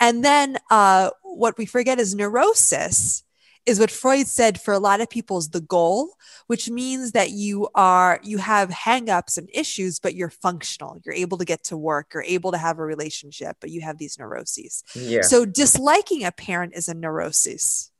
and 0.00 0.24
then 0.24 0.58
uh, 0.68 1.10
what 1.22 1.56
we 1.56 1.64
forget 1.64 2.00
is 2.00 2.16
neurosis 2.16 3.22
is 3.64 3.78
what 3.78 3.90
Freud 3.90 4.26
said 4.26 4.60
for 4.60 4.74
a 4.74 4.78
lot 4.78 5.00
of 5.00 5.08
people 5.08 5.38
is 5.38 5.50
the 5.50 5.60
goal, 5.60 6.16
which 6.46 6.68
means 6.68 7.12
that 7.12 7.30
you 7.30 7.68
are 7.74 8.20
you 8.22 8.38
have 8.38 8.70
hangups 8.70 9.38
and 9.38 9.48
issues, 9.52 9.98
but 9.98 10.14
you're 10.14 10.30
functional. 10.30 11.00
You're 11.04 11.14
able 11.14 11.38
to 11.38 11.44
get 11.44 11.64
to 11.64 11.76
work, 11.76 12.12
you're 12.12 12.24
able 12.24 12.52
to 12.52 12.58
have 12.58 12.78
a 12.78 12.84
relationship, 12.84 13.56
but 13.60 13.70
you 13.70 13.80
have 13.82 13.98
these 13.98 14.18
neuroses. 14.18 14.82
Yeah. 14.94 15.22
So 15.22 15.44
disliking 15.44 16.24
a 16.24 16.32
parent 16.32 16.74
is 16.74 16.88
a 16.88 16.94
neurosis. 16.94 17.90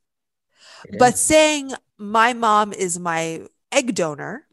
But 0.98 1.16
saying 1.16 1.72
my 1.96 2.32
mom 2.32 2.72
is 2.72 2.98
my 2.98 3.46
egg 3.70 3.94
donor 3.94 4.46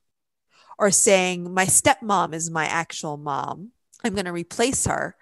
or 0.77 0.91
saying 0.91 1.53
my 1.53 1.65
stepmom 1.65 2.33
is 2.33 2.49
my 2.49 2.65
actual 2.65 3.17
mom, 3.17 3.71
I'm 4.03 4.13
going 4.13 4.25
to 4.25 4.31
replace 4.31 4.85
her 4.85 5.15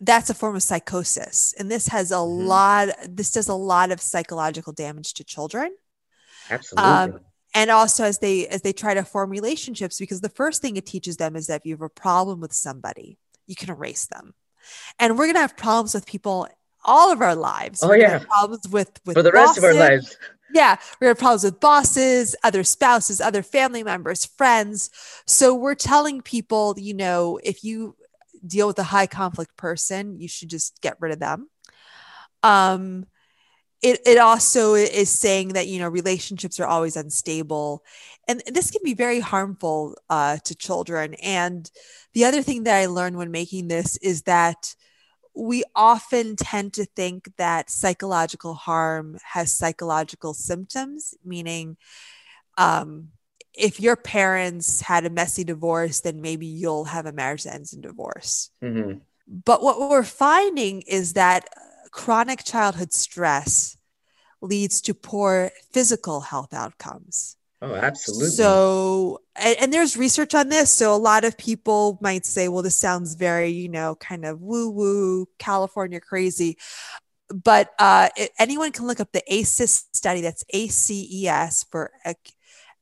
that's 0.00 0.30
a 0.30 0.34
form 0.34 0.56
of 0.56 0.62
psychosis 0.62 1.54
and 1.58 1.70
this 1.70 1.88
has 1.88 2.10
a 2.10 2.14
mm-hmm. 2.14 2.46
lot 2.46 2.88
this 3.08 3.32
does 3.32 3.48
a 3.48 3.54
lot 3.54 3.90
of 3.90 4.00
psychological 4.00 4.72
damage 4.72 5.14
to 5.14 5.24
children 5.24 5.74
absolutely 6.50 6.90
um, 6.90 7.20
and 7.54 7.70
also 7.70 8.04
as 8.04 8.18
they 8.18 8.46
as 8.48 8.62
they 8.62 8.72
try 8.72 8.94
to 8.94 9.04
form 9.04 9.30
relationships 9.30 9.98
because 9.98 10.20
the 10.20 10.28
first 10.28 10.62
thing 10.62 10.76
it 10.76 10.86
teaches 10.86 11.16
them 11.16 11.34
is 11.34 11.46
that 11.46 11.62
if 11.62 11.66
you 11.66 11.74
have 11.74 11.82
a 11.82 11.88
problem 11.88 12.40
with 12.40 12.52
somebody 12.52 13.18
you 13.46 13.54
can 13.54 13.70
erase 13.70 14.06
them 14.06 14.34
And 14.98 15.18
we're 15.18 15.26
going 15.26 15.34
to 15.34 15.40
have 15.40 15.56
problems 15.56 15.94
with 15.94 16.06
people 16.06 16.48
all 16.84 17.12
of 17.12 17.20
our 17.20 17.34
lives. 17.34 17.82
Oh, 17.82 17.92
yeah. 17.92 18.18
Problems 18.18 18.68
with, 18.68 19.00
with 19.04 19.16
for 19.16 19.22
the 19.22 19.32
rest 19.32 19.58
of 19.58 19.64
our 19.64 19.74
lives. 19.74 20.16
Yeah, 20.54 20.76
we 20.98 21.06
have 21.06 21.18
problems 21.18 21.44
with 21.44 21.60
bosses, 21.60 22.34
other 22.42 22.64
spouses, 22.64 23.20
other 23.20 23.42
family 23.42 23.82
members, 23.82 24.24
friends. 24.24 24.90
So 25.26 25.54
we're 25.54 25.74
telling 25.74 26.22
people, 26.22 26.74
you 26.78 26.94
know, 26.94 27.38
if 27.44 27.62
you 27.62 27.96
deal 28.46 28.66
with 28.66 28.78
a 28.78 28.84
high 28.84 29.06
conflict 29.06 29.56
person, 29.56 30.18
you 30.18 30.28
should 30.28 30.50
just 30.50 30.80
get 30.80 30.96
rid 31.00 31.12
of 31.12 31.20
them. 31.20 31.48
Um, 32.42 33.06
it, 33.80 34.00
it 34.06 34.18
also 34.18 34.74
is 34.74 35.08
saying 35.08 35.50
that 35.50 35.68
you 35.68 35.78
know 35.78 35.88
relationships 35.88 36.58
are 36.58 36.66
always 36.66 36.96
unstable 36.96 37.84
and 38.26 38.42
this 38.46 38.70
can 38.70 38.80
be 38.84 38.94
very 38.94 39.20
harmful 39.20 39.94
uh, 40.10 40.38
to 40.44 40.54
children 40.54 41.14
and 41.22 41.70
the 42.12 42.24
other 42.24 42.42
thing 42.42 42.64
that 42.64 42.76
i 42.76 42.86
learned 42.86 43.16
when 43.16 43.30
making 43.30 43.68
this 43.68 43.96
is 43.98 44.22
that 44.22 44.74
we 45.34 45.62
often 45.76 46.34
tend 46.34 46.72
to 46.72 46.84
think 46.84 47.30
that 47.36 47.70
psychological 47.70 48.54
harm 48.54 49.16
has 49.22 49.52
psychological 49.52 50.34
symptoms 50.34 51.14
meaning 51.24 51.76
um, 52.56 53.10
if 53.58 53.80
your 53.80 53.96
parents 53.96 54.80
had 54.80 55.04
a 55.04 55.10
messy 55.10 55.44
divorce 55.44 56.00
then 56.00 56.20
maybe 56.20 56.46
you'll 56.46 56.84
have 56.84 57.06
a 57.06 57.12
marriage 57.12 57.44
that 57.44 57.54
ends 57.54 57.72
in 57.72 57.80
divorce 57.80 58.50
mm-hmm. 58.62 58.98
but 59.44 59.62
what 59.62 59.80
we're 59.80 60.02
finding 60.02 60.82
is 60.82 61.14
that 61.14 61.48
chronic 61.90 62.44
childhood 62.44 62.92
stress 62.92 63.76
leads 64.40 64.80
to 64.82 64.94
poor 64.94 65.50
physical 65.72 66.20
health 66.20 66.54
outcomes. 66.54 67.36
Oh, 67.60 67.74
absolutely. 67.74 68.28
So, 68.28 69.22
and, 69.34 69.56
and, 69.58 69.72
there's 69.72 69.96
research 69.96 70.32
on 70.32 70.48
this. 70.48 70.70
So, 70.70 70.94
a 70.94 70.96
lot 70.96 71.24
of 71.24 71.36
people 71.36 71.98
might 72.00 72.24
say, 72.24 72.46
well, 72.46 72.62
this 72.62 72.76
sounds 72.76 73.14
very, 73.14 73.48
you 73.48 73.68
know, 73.68 73.96
kind 73.96 74.24
of 74.24 74.40
woo 74.40 74.70
woo, 74.70 75.26
California 75.40 76.00
crazy. 76.00 76.56
But 77.34 77.70
uh, 77.80 78.10
it, 78.16 78.30
anyone 78.38 78.70
can 78.70 78.86
look 78.86 79.00
up 79.00 79.10
the 79.10 79.24
ACES 79.26 79.88
study. 79.92 80.20
That's 80.20 80.44
ACES 80.50 81.64
for 81.68 81.90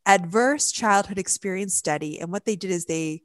Adverse 0.06 0.72
Childhood 0.72 1.18
Experience 1.18 1.75
Study. 1.75 2.20
And 2.20 2.32
what 2.32 2.44
they 2.44 2.56
did 2.56 2.70
is 2.70 2.86
they 2.86 3.22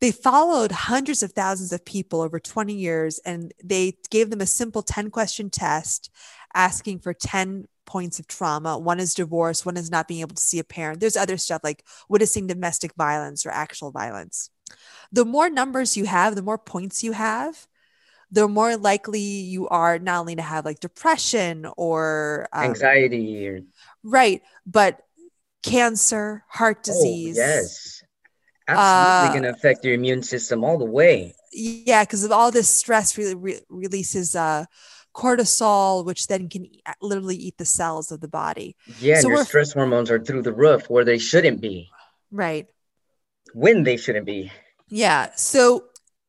they 0.00 0.12
followed 0.12 0.70
hundreds 0.70 1.24
of 1.24 1.32
thousands 1.32 1.72
of 1.72 1.84
people 1.84 2.20
over 2.20 2.38
20 2.38 2.72
years 2.72 3.18
and 3.24 3.52
they 3.64 3.96
gave 4.10 4.30
them 4.30 4.40
a 4.40 4.46
simple 4.46 4.82
10 4.82 5.10
question 5.10 5.50
test 5.50 6.10
asking 6.54 7.00
for 7.00 7.12
10 7.12 7.66
points 7.84 8.20
of 8.20 8.28
trauma. 8.28 8.78
One 8.78 9.00
is 9.00 9.14
divorce, 9.14 9.66
one 9.66 9.76
is 9.76 9.90
not 9.90 10.06
being 10.06 10.20
able 10.20 10.36
to 10.36 10.42
see 10.42 10.60
a 10.60 10.64
parent. 10.64 11.00
There's 11.00 11.16
other 11.16 11.36
stuff 11.36 11.62
like 11.64 11.84
witnessing 12.08 12.46
domestic 12.46 12.94
violence 12.94 13.44
or 13.44 13.50
actual 13.50 13.90
violence. 13.90 14.50
The 15.10 15.24
more 15.24 15.50
numbers 15.50 15.96
you 15.96 16.04
have, 16.04 16.36
the 16.36 16.42
more 16.42 16.58
points 16.58 17.02
you 17.02 17.12
have, 17.12 17.66
the 18.30 18.46
more 18.46 18.76
likely 18.76 19.20
you 19.20 19.68
are 19.68 19.98
not 19.98 20.20
only 20.20 20.36
to 20.36 20.42
have 20.42 20.64
like 20.64 20.80
depression 20.80 21.66
or 21.76 22.48
um, 22.52 22.66
anxiety 22.66 23.48
or 23.48 23.60
right, 24.04 24.42
but 24.66 25.00
cancer, 25.68 26.44
heart 26.48 26.78
oh, 26.80 26.92
disease. 26.92 27.38
Oh, 27.38 27.42
yes 27.42 27.98
absolutely 28.68 29.28
uh, 29.28 29.32
going 29.32 29.42
to 29.42 29.58
affect 29.58 29.84
your 29.84 29.94
immune 29.94 30.22
system 30.22 30.62
all 30.62 30.78
the 30.78 30.84
way. 30.84 31.34
Yeah, 31.52 32.04
because 32.04 32.24
of 32.24 32.32
all 32.32 32.50
this 32.50 32.68
stress 32.68 33.16
really 33.16 33.34
re- 33.34 33.60
releases 33.68 34.36
uh, 34.36 34.66
cortisol, 35.14 36.04
which 36.04 36.26
then 36.26 36.48
can 36.48 36.66
literally 37.00 37.36
eat 37.36 37.56
the 37.56 37.64
cells 37.64 38.12
of 38.12 38.20
the 38.20 38.28
body. 38.28 38.76
Yeah, 39.00 39.20
so 39.20 39.28
your 39.28 39.44
stress 39.44 39.72
hormones 39.72 40.10
are 40.10 40.22
through 40.22 40.42
the 40.42 40.52
roof 40.52 40.88
where 40.90 41.04
they 41.04 41.18
shouldn't 41.18 41.60
be. 41.60 41.88
Right. 42.30 42.66
When 43.54 43.82
they 43.82 43.96
shouldn't 43.96 44.26
be. 44.26 44.52
Yeah. 44.88 45.30
So, 45.36 45.84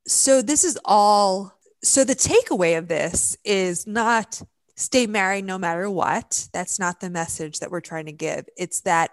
so 0.08 0.42
this 0.42 0.64
is 0.64 0.80
all. 0.86 1.54
So 1.82 2.04
the 2.04 2.16
takeaway 2.16 2.78
of 2.78 2.88
this 2.88 3.38
is 3.46 3.88
not 3.88 4.42
stay 4.76 5.08
married 5.08 5.46
no 5.46 5.58
matter 5.58 5.90
what. 5.90 6.48
That's 6.54 6.80
not 6.80 7.00
the 7.00 7.10
message 7.10 7.60
that 7.60 7.72
we're 7.72 7.82
trying 7.82 8.06
to 8.06 8.12
give. 8.14 8.46
It's 8.58 8.82
that 8.82 9.12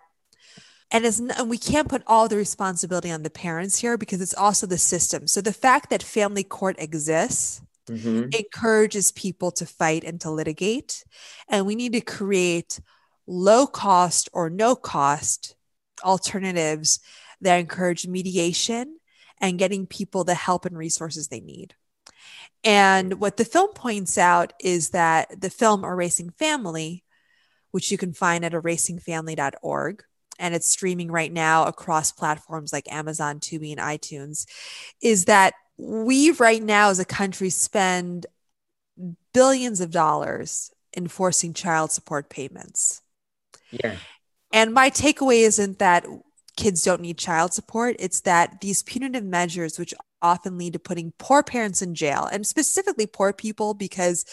and 1.04 1.32
and 1.36 1.50
we 1.50 1.58
can't 1.58 1.88
put 1.88 2.02
all 2.06 2.28
the 2.28 2.36
responsibility 2.36 3.10
on 3.10 3.22
the 3.22 3.30
parents 3.30 3.78
here 3.78 3.98
because 3.98 4.20
it's 4.20 4.34
also 4.34 4.66
the 4.66 4.78
system. 4.78 5.26
So 5.26 5.40
the 5.40 5.52
fact 5.52 5.90
that 5.90 6.02
family 6.02 6.44
court 6.44 6.76
exists 6.78 7.60
mm-hmm. 7.88 8.28
encourages 8.32 9.12
people 9.12 9.50
to 9.52 9.66
fight 9.66 10.04
and 10.04 10.20
to 10.20 10.30
litigate. 10.30 11.04
And 11.48 11.66
we 11.66 11.74
need 11.74 11.92
to 11.92 12.00
create 12.00 12.80
low 13.26 13.66
cost 13.66 14.28
or 14.32 14.50
no 14.50 14.76
cost 14.76 15.56
alternatives 16.04 17.00
that 17.40 17.58
encourage 17.58 18.06
mediation 18.06 18.98
and 19.40 19.58
getting 19.58 19.86
people 19.86 20.24
the 20.24 20.34
help 20.34 20.64
and 20.64 20.76
resources 20.76 21.28
they 21.28 21.40
need. 21.40 21.74
And 22.64 23.20
what 23.20 23.36
the 23.36 23.44
film 23.44 23.72
points 23.72 24.18
out 24.18 24.52
is 24.60 24.90
that 24.90 25.40
the 25.40 25.50
film 25.50 25.84
erasing 25.84 26.30
family 26.30 27.04
which 27.76 27.90
you 27.90 27.98
can 27.98 28.14
find 28.14 28.42
at 28.42 28.52
erasingfamily.org 28.52 30.02
and 30.38 30.54
it's 30.54 30.68
streaming 30.68 31.10
right 31.10 31.32
now 31.32 31.64
across 31.64 32.12
platforms 32.12 32.72
like 32.72 32.92
Amazon, 32.92 33.40
Tubi, 33.40 33.72
and 33.72 33.80
iTunes, 33.80 34.46
is 35.00 35.26
that 35.26 35.54
we 35.76 36.30
right 36.32 36.62
now 36.62 36.90
as 36.90 36.98
a 36.98 37.04
country 37.04 37.50
spend 37.50 38.26
billions 39.32 39.80
of 39.80 39.90
dollars 39.90 40.70
enforcing 40.96 41.52
child 41.52 41.92
support 41.92 42.30
payments. 42.30 43.02
Yeah. 43.70 43.96
And 44.52 44.72
my 44.72 44.90
takeaway 44.90 45.40
isn't 45.40 45.78
that 45.78 46.06
kids 46.56 46.82
don't 46.82 47.02
need 47.02 47.18
child 47.18 47.52
support, 47.52 47.96
it's 47.98 48.22
that 48.22 48.60
these 48.62 48.82
punitive 48.82 49.24
measures, 49.24 49.78
which 49.78 49.92
often 50.22 50.56
lead 50.56 50.72
to 50.72 50.78
putting 50.78 51.12
poor 51.18 51.42
parents 51.42 51.82
in 51.82 51.94
jail 51.94 52.26
and 52.32 52.46
specifically 52.46 53.06
poor 53.06 53.32
people 53.32 53.74
because 53.74 54.24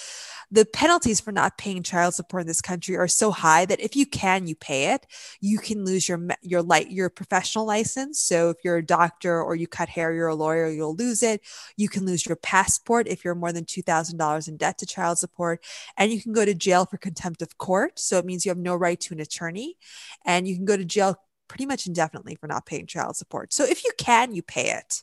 the 0.54 0.66
penalties 0.66 1.20
for 1.20 1.32
not 1.32 1.58
paying 1.58 1.82
child 1.82 2.14
support 2.14 2.42
in 2.42 2.48
this 2.48 2.62
country 2.62 2.96
are 2.96 3.08
so 3.08 3.32
high 3.32 3.66
that 3.66 3.80
if 3.80 3.96
you 3.96 4.06
can 4.06 4.46
you 4.46 4.56
pay 4.56 4.94
it. 4.94 5.08
You 5.42 5.58
can 5.58 5.84
lose 5.84 6.08
your 6.08 6.28
your 6.44 6.62
light 6.62 6.92
your 6.92 7.10
professional 7.10 7.66
license. 7.66 8.20
So 8.20 8.52
if 8.52 8.58
you're 8.64 8.78
a 8.78 8.86
doctor 8.86 9.42
or 9.42 9.56
you 9.56 9.66
cut 9.66 9.90
hair 9.90 10.14
you're 10.14 10.28
a 10.28 10.36
lawyer 10.36 10.70
you'll 10.70 10.96
lose 10.96 11.24
it. 11.24 11.42
You 11.76 11.90
can 11.90 12.06
lose 12.06 12.28
your 12.28 12.36
passport 12.36 13.08
if 13.08 13.26
you're 13.26 13.34
more 13.34 13.52
than 13.52 13.66
$2000 13.66 14.48
in 14.48 14.58
debt 14.58 14.78
to 14.78 14.86
child 14.86 15.18
support. 15.18 15.66
And 15.98 16.12
you 16.12 16.22
can 16.22 16.34
go 16.34 16.46
to 16.46 16.54
jail 16.54 16.86
for 16.86 16.98
contempt 16.98 17.42
of 17.42 17.58
court. 17.58 17.98
So 17.98 18.20
it 18.20 18.26
means 18.26 18.46
you 18.46 18.52
have 18.52 18.58
no 18.60 18.76
right 18.76 19.00
to 19.02 19.16
an 19.16 19.20
attorney. 19.20 19.78
And 20.24 20.48
you 20.48 20.56
can 20.56 20.66
go 20.66 20.78
to 20.78 20.86
jail 20.86 21.16
pretty 21.48 21.66
much 21.66 21.88
indefinitely 21.88 22.36
for 22.36 22.46
not 22.46 22.68
paying 22.68 22.86
child 22.86 23.16
support. 23.16 23.54
So 23.54 23.64
if 23.64 23.84
you 23.84 23.92
can 23.98 24.36
you 24.36 24.44
pay 24.44 24.70
it. 24.70 25.02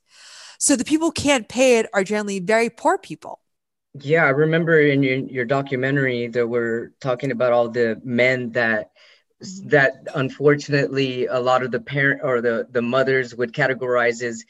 So 0.61 0.77
the 0.77 0.85
people 0.85 1.09
who 1.09 1.13
can't 1.13 1.49
pay 1.49 1.81
it 1.81 1.89
are 1.93 2.05
generally 2.05 2.39
very 2.39 2.71
poor 2.71 2.99
people 2.99 3.41
yeah, 3.95 4.25
I 4.25 4.31
remember 4.31 4.81
in 4.81 5.03
your, 5.03 5.17
your 5.17 5.45
documentary 5.45 6.29
that 6.29 6.47
we're 6.47 6.93
talking 7.01 7.33
about 7.33 7.53
all 7.53 7.69
the 7.69 8.01
men 8.05 8.53
that 8.53 8.91
mm-hmm. 9.43 9.69
that 9.71 10.07
unfortunately 10.15 11.27
a 11.27 11.41
lot 11.41 11.63
of 11.63 11.71
the 11.71 11.81
parent 11.81 12.21
or 12.23 12.41
the 12.41 12.67
the 12.71 12.83
mothers 12.83 13.35
would 13.35 13.53
categorize 13.53 14.23
as 14.23 14.45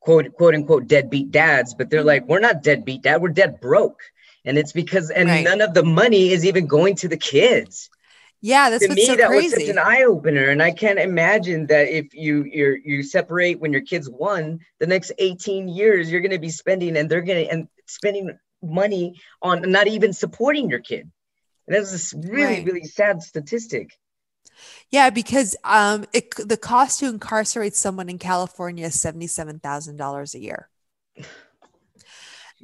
quote 0.00 0.32
quote 0.34 0.54
unquote 0.54 0.86
deadbeat 0.86 1.30
dads, 1.30 1.74
but 1.74 1.90
they're 1.90 2.04
like, 2.04 2.26
we're 2.26 2.40
not 2.40 2.62
deadbeat 2.62 3.02
dad, 3.02 3.20
we're 3.20 3.28
dead 3.28 3.60
broke. 3.60 4.00
And 4.44 4.56
it's 4.56 4.72
because 4.72 5.10
and 5.10 5.28
right. 5.28 5.44
none 5.44 5.60
of 5.60 5.74
the 5.74 5.84
money 5.84 6.30
is 6.30 6.46
even 6.46 6.66
going 6.66 6.94
to 6.96 7.08
the 7.08 7.16
kids. 7.16 7.90
Yeah, 8.40 8.70
that's 8.70 8.86
to 8.86 8.94
me 8.94 9.04
so 9.04 9.16
that 9.16 9.28
crazy. 9.28 9.56
was 9.56 9.66
such 9.66 9.68
an 9.70 9.78
eye 9.78 10.04
opener, 10.04 10.50
and 10.50 10.62
I 10.62 10.70
can't 10.70 10.98
imagine 10.98 11.66
that 11.66 11.88
if 11.88 12.14
you 12.14 12.44
you 12.44 12.78
you 12.84 13.02
separate 13.02 13.58
when 13.58 13.72
your 13.72 13.80
kids 13.80 14.08
one, 14.08 14.60
the 14.78 14.86
next 14.86 15.12
eighteen 15.18 15.68
years 15.68 16.10
you're 16.10 16.20
going 16.20 16.30
to 16.30 16.38
be 16.38 16.50
spending, 16.50 16.96
and 16.96 17.10
they're 17.10 17.22
going 17.22 17.46
to 17.46 17.50
and 17.50 17.68
spending 17.86 18.38
money 18.68 19.20
on 19.42 19.70
not 19.70 19.86
even 19.86 20.12
supporting 20.12 20.70
your 20.70 20.80
kid. 20.80 21.10
And 21.66 21.76
that's 21.76 21.92
this 21.92 22.14
really, 22.14 22.56
right. 22.56 22.64
really 22.64 22.84
sad 22.84 23.22
statistic. 23.22 23.90
Yeah, 24.90 25.10
because 25.10 25.56
um, 25.64 26.06
it, 26.12 26.34
the 26.36 26.56
cost 26.56 27.00
to 27.00 27.06
incarcerate 27.06 27.74
someone 27.74 28.08
in 28.08 28.18
California 28.18 28.86
is 28.86 29.00
seventy-seven 29.00 29.58
thousand 29.58 29.96
dollars 29.96 30.34
a 30.34 30.40
year, 30.40 30.68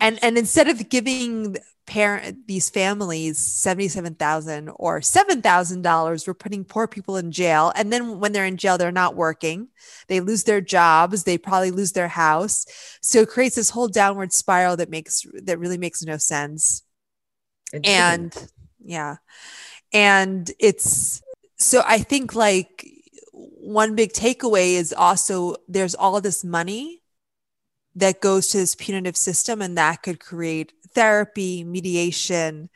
and 0.00 0.18
and 0.22 0.38
instead 0.38 0.68
of 0.68 0.88
giving 0.88 1.56
parent 1.86 2.46
these 2.46 2.70
families 2.70 3.38
77,000 3.38 4.70
or 4.76 5.00
$7,000 5.00 6.26
we're 6.26 6.34
putting 6.34 6.64
poor 6.64 6.86
people 6.86 7.16
in 7.16 7.32
jail. 7.32 7.72
And 7.74 7.92
then 7.92 8.20
when 8.20 8.32
they're 8.32 8.46
in 8.46 8.56
jail 8.56 8.78
they're 8.78 8.92
not 8.92 9.16
working. 9.16 9.68
They 10.08 10.20
lose 10.20 10.44
their 10.44 10.60
jobs. 10.60 11.24
They 11.24 11.38
probably 11.38 11.70
lose 11.70 11.92
their 11.92 12.08
house. 12.08 12.66
So 13.00 13.20
it 13.20 13.28
creates 13.28 13.56
this 13.56 13.70
whole 13.70 13.88
downward 13.88 14.32
spiral 14.32 14.76
that 14.76 14.90
makes 14.90 15.26
that 15.42 15.58
really 15.58 15.78
makes 15.78 16.02
no 16.02 16.18
sense. 16.18 16.82
And 17.84 18.34
yeah. 18.84 19.16
And 19.92 20.50
it's 20.58 21.22
so 21.62 21.82
i 21.86 21.98
think 21.98 22.34
like 22.34 22.86
one 23.32 23.94
big 23.94 24.12
takeaway 24.12 24.74
is 24.74 24.92
also 24.92 25.56
there's 25.68 25.94
all 25.94 26.20
this 26.20 26.44
money 26.44 27.00
that 27.94 28.20
goes 28.20 28.48
to 28.48 28.58
this 28.58 28.74
punitive 28.74 29.16
system 29.16 29.62
and 29.62 29.76
that 29.78 30.02
could 30.02 30.18
create 30.18 30.72
therapy, 30.94 31.64
mediation, 31.64 32.70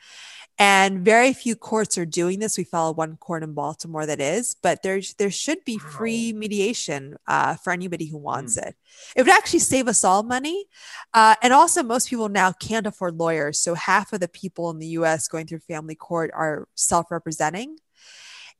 And 0.59 1.05
very 1.05 1.33
few 1.33 1.55
courts 1.55 1.99
are 1.99 2.05
doing 2.05 2.39
this. 2.39 2.57
We 2.57 2.63
follow 2.63 2.91
one 2.91 3.17
court 3.17 3.43
in 3.43 3.53
Baltimore 3.53 4.07
that 4.07 4.19
is, 4.19 4.55
but 4.63 4.81
there, 4.81 4.99
there 5.19 5.29
should 5.29 5.63
be 5.65 5.77
free 5.77 6.33
mediation 6.33 7.15
uh, 7.27 7.55
for 7.57 7.71
anybody 7.71 8.07
who 8.07 8.17
wants 8.17 8.57
mm. 8.57 8.65
it. 8.65 8.75
It 9.15 9.21
would 9.21 9.31
actually 9.31 9.59
save 9.59 9.87
us 9.87 10.03
all 10.03 10.23
money. 10.23 10.65
Uh, 11.13 11.35
and 11.43 11.53
also, 11.53 11.83
most 11.83 12.09
people 12.09 12.27
now 12.27 12.53
can't 12.53 12.87
afford 12.87 13.17
lawyers. 13.17 13.59
So, 13.59 13.75
half 13.75 14.13
of 14.13 14.19
the 14.19 14.27
people 14.27 14.71
in 14.71 14.79
the 14.79 14.87
US 14.99 15.27
going 15.27 15.45
through 15.45 15.59
family 15.59 15.95
court 15.95 16.31
are 16.33 16.67
self 16.73 17.11
representing. 17.11 17.77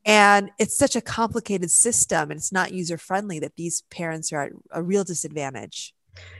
And 0.04 0.50
it's 0.58 0.78
such 0.78 0.96
a 0.96 1.00
complicated 1.00 1.70
system 1.70 2.30
and 2.30 2.38
it's 2.38 2.52
not 2.52 2.72
user 2.72 2.96
friendly 2.96 3.40
that 3.40 3.56
these 3.56 3.82
parents 3.90 4.32
are 4.32 4.42
at 4.44 4.52
a 4.70 4.82
real 4.82 5.04
disadvantage. 5.04 5.92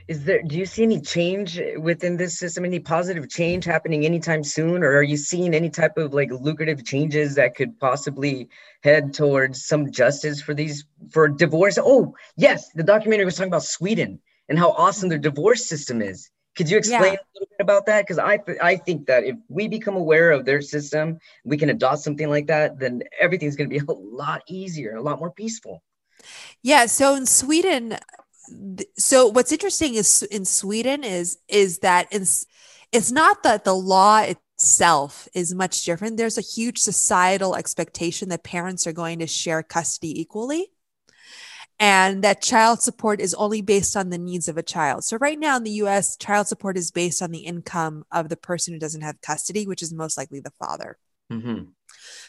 Is 0.07 0.23
there, 0.23 0.41
do 0.41 0.57
you 0.57 0.65
see 0.65 0.83
any 0.83 0.99
change 0.99 1.61
within 1.77 2.17
this 2.17 2.39
system, 2.39 2.65
any 2.65 2.79
positive 2.79 3.29
change 3.29 3.65
happening 3.65 4.05
anytime 4.05 4.43
soon? 4.43 4.83
Or 4.83 4.97
are 4.97 5.03
you 5.03 5.17
seeing 5.17 5.53
any 5.53 5.69
type 5.69 5.97
of 5.97 6.13
like 6.13 6.31
lucrative 6.31 6.83
changes 6.83 7.35
that 7.35 7.55
could 7.55 7.79
possibly 7.79 8.49
head 8.81 9.13
towards 9.13 9.65
some 9.65 9.91
justice 9.91 10.41
for 10.41 10.53
these, 10.53 10.85
for 11.11 11.27
divorce? 11.27 11.77
Oh, 11.79 12.15
yes, 12.37 12.69
the 12.73 12.83
documentary 12.83 13.25
was 13.25 13.35
talking 13.35 13.51
about 13.51 13.63
Sweden 13.63 14.19
and 14.49 14.57
how 14.57 14.71
awesome 14.71 15.09
their 15.09 15.19
divorce 15.19 15.67
system 15.67 16.01
is. 16.01 16.29
Could 16.55 16.69
you 16.69 16.77
explain 16.77 17.13
yeah. 17.13 17.19
a 17.19 17.31
little 17.35 17.47
bit 17.51 17.61
about 17.61 17.85
that? 17.85 18.01
Because 18.01 18.19
I 18.19 18.39
I 18.61 18.75
think 18.75 19.07
that 19.07 19.23
if 19.23 19.35
we 19.47 19.67
become 19.67 19.95
aware 19.95 20.31
of 20.31 20.43
their 20.43 20.61
system, 20.61 21.19
we 21.45 21.55
can 21.55 21.69
adopt 21.69 21.99
something 21.99 22.29
like 22.29 22.47
that, 22.47 22.79
then 22.79 23.03
everything's 23.17 23.55
going 23.55 23.69
to 23.69 23.79
be 23.79 23.85
a 23.87 23.95
lot 23.95 24.41
easier, 24.47 24.95
a 24.95 25.01
lot 25.01 25.19
more 25.19 25.31
peaceful. 25.31 25.83
Yeah. 26.61 26.87
So 26.87 27.15
in 27.15 27.25
Sweden, 27.25 27.97
so 28.97 29.27
what's 29.27 29.51
interesting 29.51 29.95
is 29.95 30.23
in 30.23 30.45
Sweden 30.45 31.03
is 31.03 31.37
is 31.47 31.79
that 31.79 32.07
it's 32.11 32.45
it's 32.91 33.11
not 33.11 33.43
that 33.43 33.63
the 33.63 33.75
law 33.75 34.21
itself 34.21 35.27
is 35.33 35.53
much 35.53 35.83
different. 35.85 36.17
There's 36.17 36.37
a 36.37 36.41
huge 36.41 36.79
societal 36.79 37.55
expectation 37.55 38.29
that 38.29 38.43
parents 38.43 38.87
are 38.87 38.93
going 38.93 39.19
to 39.19 39.27
share 39.27 39.63
custody 39.63 40.19
equally 40.19 40.71
and 41.79 42.23
that 42.25 42.41
child 42.41 42.81
support 42.81 43.21
is 43.21 43.33
only 43.35 43.61
based 43.61 43.95
on 43.95 44.09
the 44.09 44.17
needs 44.17 44.49
of 44.49 44.57
a 44.57 44.63
child. 44.63 45.05
So, 45.05 45.17
right 45.17 45.39
now 45.39 45.55
in 45.55 45.63
the 45.63 45.71
US, 45.83 46.17
child 46.17 46.47
support 46.47 46.77
is 46.77 46.91
based 46.91 47.21
on 47.21 47.31
the 47.31 47.39
income 47.39 48.03
of 48.11 48.27
the 48.27 48.35
person 48.35 48.73
who 48.73 48.79
doesn't 48.79 49.01
have 49.01 49.21
custody, 49.21 49.65
which 49.65 49.81
is 49.81 49.93
most 49.93 50.17
likely 50.17 50.41
the 50.41 50.53
father. 50.59 50.97
Mm-hmm. 51.31 51.69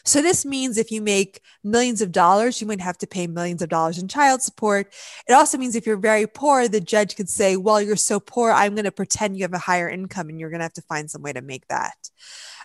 So, 0.03 0.21
this 0.21 0.45
means 0.45 0.77
if 0.77 0.91
you 0.91 1.01
make 1.01 1.41
millions 1.63 2.01
of 2.01 2.11
dollars, 2.11 2.61
you 2.61 2.67
might 2.67 2.81
have 2.81 2.97
to 2.99 3.07
pay 3.07 3.27
millions 3.27 3.61
of 3.61 3.69
dollars 3.69 3.97
in 3.97 4.07
child 4.07 4.41
support. 4.41 4.93
It 5.27 5.33
also 5.33 5.57
means 5.57 5.75
if 5.75 5.85
you're 5.85 5.97
very 5.97 6.27
poor, 6.27 6.67
the 6.67 6.81
judge 6.81 7.15
could 7.15 7.29
say, 7.29 7.57
Well, 7.57 7.81
you're 7.81 7.95
so 7.95 8.19
poor, 8.19 8.51
I'm 8.51 8.75
going 8.75 8.85
to 8.85 8.91
pretend 8.91 9.37
you 9.37 9.43
have 9.43 9.53
a 9.53 9.59
higher 9.59 9.89
income 9.89 10.29
and 10.29 10.39
you're 10.39 10.49
going 10.49 10.59
to 10.59 10.65
have 10.65 10.73
to 10.73 10.81
find 10.83 11.09
some 11.09 11.21
way 11.21 11.33
to 11.33 11.41
make 11.41 11.67
that. 11.67 11.95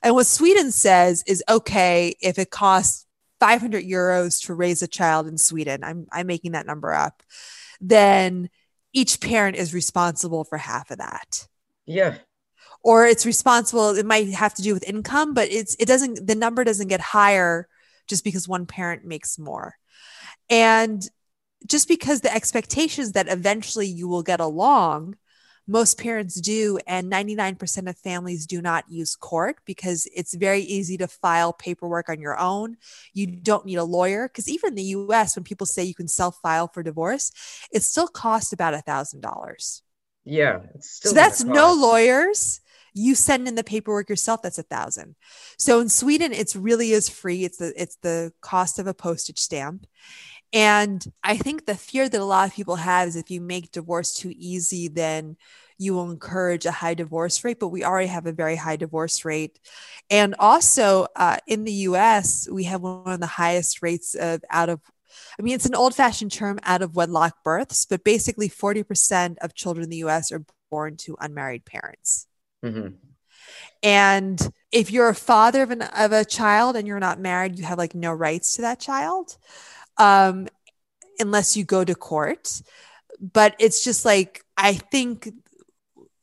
And 0.02 0.14
what 0.14 0.26
Sweden 0.26 0.72
says 0.72 1.22
is 1.26 1.42
okay 1.48 2.14
if 2.20 2.38
it 2.38 2.50
costs 2.50 3.06
500 3.40 3.84
euros 3.84 4.44
to 4.46 4.54
raise 4.54 4.82
a 4.82 4.88
child 4.88 5.26
in 5.26 5.38
Sweden, 5.38 5.84
I'm, 5.84 6.06
I'm 6.12 6.26
making 6.26 6.52
that 6.52 6.66
number 6.66 6.92
up, 6.92 7.22
then 7.80 8.50
each 8.92 9.20
parent 9.20 9.56
is 9.56 9.74
responsible 9.74 10.44
for 10.44 10.56
half 10.58 10.90
of 10.90 10.98
that. 10.98 11.46
Yeah. 11.84 12.16
Or 12.86 13.04
it's 13.04 13.26
responsible, 13.26 13.96
it 13.96 14.06
might 14.06 14.28
have 14.28 14.54
to 14.54 14.62
do 14.62 14.72
with 14.72 14.88
income, 14.88 15.34
but 15.34 15.50
it's 15.50 15.74
it 15.80 15.86
doesn't 15.86 16.24
the 16.24 16.36
number 16.36 16.62
doesn't 16.62 16.86
get 16.86 17.00
higher 17.00 17.66
just 18.06 18.22
because 18.22 18.46
one 18.46 18.64
parent 18.64 19.04
makes 19.04 19.40
more. 19.40 19.74
And 20.48 21.02
just 21.66 21.88
because 21.88 22.20
the 22.20 22.32
expectations 22.32 23.10
that 23.12 23.26
eventually 23.26 23.88
you 23.88 24.06
will 24.06 24.22
get 24.22 24.38
along 24.38 25.16
most 25.66 25.98
parents 25.98 26.40
do, 26.40 26.78
and 26.86 27.10
99% 27.10 27.88
of 27.88 27.98
families 27.98 28.46
do 28.46 28.62
not 28.62 28.84
use 28.88 29.16
court 29.16 29.56
because 29.64 30.06
it's 30.14 30.32
very 30.32 30.60
easy 30.60 30.96
to 30.98 31.08
file 31.08 31.52
paperwork 31.52 32.08
on 32.08 32.20
your 32.20 32.38
own. 32.38 32.76
You 33.12 33.26
don't 33.26 33.66
need 33.66 33.78
a 33.78 33.84
lawyer 33.84 34.28
because 34.28 34.48
even 34.48 34.68
in 34.68 34.74
the 34.76 34.82
US, 34.84 35.34
when 35.34 35.42
people 35.42 35.66
say 35.66 35.82
you 35.82 35.94
can 35.94 36.06
self 36.06 36.38
file 36.40 36.68
for 36.68 36.84
divorce, 36.84 37.32
it 37.72 37.82
still 37.82 38.06
costs 38.06 38.52
about 38.52 38.74
a 38.74 38.82
$1,000. 38.86 39.82
Yeah. 40.28 40.60
so 40.80 41.12
that's 41.12 41.44
no 41.44 41.72
lawyers 41.72 42.60
you 42.96 43.14
send 43.14 43.46
in 43.46 43.54
the 43.54 43.64
paperwork 43.64 44.08
yourself 44.08 44.42
that's 44.42 44.58
a 44.58 44.62
thousand 44.64 45.14
so 45.58 45.80
in 45.80 45.88
sweden 45.88 46.32
it's 46.32 46.56
really 46.56 46.92
is 46.92 47.08
free 47.08 47.44
it's 47.44 47.58
the 47.58 47.72
it's 47.80 47.96
the 47.96 48.32
cost 48.40 48.78
of 48.78 48.86
a 48.86 48.94
postage 48.94 49.38
stamp 49.38 49.86
and 50.52 51.04
I 51.22 51.36
think 51.36 51.66
the 51.66 51.74
fear 51.74 52.08
that 52.08 52.20
a 52.20 52.24
lot 52.24 52.48
of 52.48 52.54
people 52.54 52.76
have 52.76 53.08
is 53.08 53.16
if 53.16 53.30
you 53.30 53.40
make 53.40 53.72
divorce 53.72 54.14
too 54.14 54.32
easy, 54.36 54.88
then 54.88 55.36
you 55.78 55.92
will 55.92 56.10
encourage 56.10 56.64
a 56.64 56.70
high 56.70 56.94
divorce 56.94 57.44
rate, 57.44 57.60
but 57.60 57.68
we 57.68 57.84
already 57.84 58.06
have 58.06 58.26
a 58.26 58.32
very 58.32 58.56
high 58.56 58.76
divorce 58.76 59.24
rate. 59.24 59.58
And 60.08 60.34
also 60.38 61.08
uh, 61.16 61.38
in 61.46 61.64
the 61.64 61.72
US, 61.72 62.48
we 62.50 62.64
have 62.64 62.80
one 62.80 63.02
of 63.06 63.20
the 63.20 63.26
highest 63.26 63.82
rates 63.82 64.14
of 64.14 64.42
out 64.50 64.68
of, 64.68 64.80
I 65.38 65.42
mean, 65.42 65.54
it's 65.54 65.66
an 65.66 65.74
old 65.74 65.94
fashioned 65.94 66.32
term 66.32 66.58
out 66.62 66.80
of 66.80 66.96
wedlock 66.96 67.42
births, 67.44 67.84
but 67.84 68.04
basically 68.04 68.48
40% 68.48 69.36
of 69.42 69.54
children 69.54 69.84
in 69.84 69.90
the 69.90 70.04
US 70.04 70.32
are 70.32 70.44
born 70.70 70.96
to 70.98 71.16
unmarried 71.20 71.66
parents. 71.66 72.26
Mm-hmm. 72.66 72.88
And 73.82 74.50
if 74.72 74.90
you're 74.90 75.08
a 75.08 75.14
father 75.14 75.62
of, 75.62 75.70
an, 75.70 75.82
of 75.82 76.12
a 76.12 76.24
child 76.24 76.76
and 76.76 76.86
you're 76.86 76.98
not 76.98 77.20
married, 77.20 77.58
you 77.58 77.64
have 77.64 77.78
like 77.78 77.94
no 77.94 78.12
rights 78.12 78.54
to 78.54 78.62
that 78.62 78.80
child 78.80 79.36
um, 79.98 80.48
unless 81.18 81.56
you 81.56 81.64
go 81.64 81.84
to 81.84 81.94
court. 81.94 82.60
But 83.20 83.54
it's 83.58 83.84
just 83.84 84.04
like, 84.04 84.42
I 84.56 84.74
think 84.74 85.30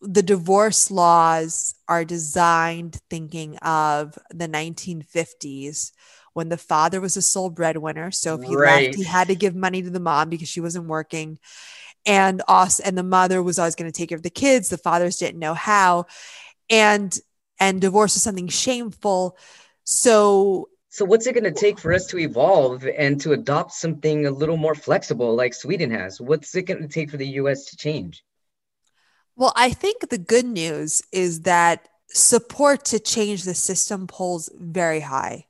the 0.02 0.24
divorce 0.24 0.92
laws 0.92 1.76
are 1.88 2.04
designed 2.04 3.00
thinking 3.10 3.58
of 3.58 4.18
the 4.30 4.48
1950s 4.48 5.92
when 6.34 6.50
the 6.50 6.58
father 6.58 7.00
was 7.00 7.16
a 7.16 7.22
sole 7.22 7.50
breadwinner. 7.50 8.12
So 8.12 8.36
if 8.36 8.44
he 8.44 8.56
right. 8.56 8.88
left, 8.88 8.98
he 8.98 9.04
had 9.04 9.30
to 9.30 9.36
give 9.36 9.56
money 9.56 9.82
to 9.82 9.90
the 9.90 10.00
mom 10.00 10.30
because 10.30 10.50
she 10.50 10.62
wasn't 10.62 10.88
working. 10.88 11.40
And 12.06 12.42
us 12.48 12.80
and 12.80 12.98
the 12.98 13.04
mother 13.04 13.42
was 13.42 13.60
always 13.60 13.76
going 13.76 13.92
to 13.92 13.98
take 13.98 14.10
care 14.10 14.18
of 14.18 14.24
the 14.24 14.30
kids. 14.30 14.70
The 14.70 14.78
fathers 14.78 15.18
didn't 15.18 15.40
know 15.40 15.54
how. 15.54 16.06
And 16.70 17.18
and 17.60 17.80
divorce 17.80 18.16
was 18.16 18.24
something 18.24 18.48
shameful. 18.48 19.38
So 19.84 20.70
so 20.90 21.06
what's 21.06 21.26
it 21.26 21.34
going 21.34 21.44
to 21.46 21.52
take 21.52 21.80
for 21.80 21.92
us 21.92 22.06
to 22.08 22.20
evolve 22.20 22.86
and 22.86 23.20
to 23.22 23.34
adopt 23.34 23.72
something 23.72 24.28
a 24.28 24.32
little 24.32 24.58
more 24.58 24.76
flexible 24.76 25.34
like 25.34 25.56
Sweden 25.56 25.90
has? 25.90 26.22
What's 26.22 26.54
it 26.56 26.64
going 26.64 26.84
to 26.84 26.88
take 26.88 27.10
for 27.10 27.18
the 27.18 27.30
US 27.40 27.66
to 27.66 27.78
change? 27.78 28.24
Well, 29.36 29.54
I 29.56 29.72
think 29.72 30.10
the 30.10 30.20
good 30.20 30.46
news 30.46 31.02
is 31.12 31.42
that 31.42 31.88
support 32.10 32.86
to 32.86 33.00
change 33.00 33.44
the 33.44 33.56
system 33.56 34.06
polls 34.06 34.52
very 34.56 35.00
high. 35.00 35.48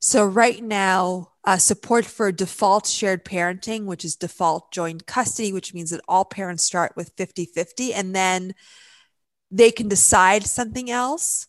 So 0.00 0.24
right 0.26 0.62
now, 0.62 1.32
uh, 1.48 1.56
support 1.56 2.04
for 2.04 2.30
default 2.30 2.86
shared 2.86 3.24
parenting, 3.24 3.86
which 3.86 4.04
is 4.04 4.16
default 4.16 4.70
joint 4.70 5.06
custody, 5.06 5.50
which 5.50 5.72
means 5.72 5.88
that 5.88 6.02
all 6.06 6.26
parents 6.26 6.62
start 6.62 6.92
with 6.94 7.10
50 7.16 7.46
50 7.46 7.94
and 7.94 8.14
then 8.14 8.54
they 9.50 9.70
can 9.70 9.88
decide 9.88 10.44
something 10.44 10.90
else 10.90 11.46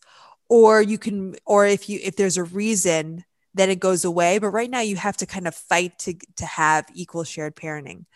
or 0.48 0.80
you 0.80 0.96
can 0.96 1.36
or 1.44 1.66
if 1.66 1.90
you 1.90 2.00
if 2.02 2.16
there's 2.16 2.38
a 2.38 2.44
reason 2.44 3.26
then 3.52 3.68
it 3.68 3.78
goes 3.78 4.06
away. 4.06 4.38
But 4.38 4.52
right 4.52 4.70
now 4.70 4.80
you 4.80 4.96
have 4.96 5.18
to 5.18 5.26
kind 5.26 5.46
of 5.46 5.54
fight 5.54 5.98
to 5.98 6.14
to 6.36 6.46
have 6.46 6.86
equal 6.94 7.24
shared 7.24 7.54
parenting. 7.54 8.06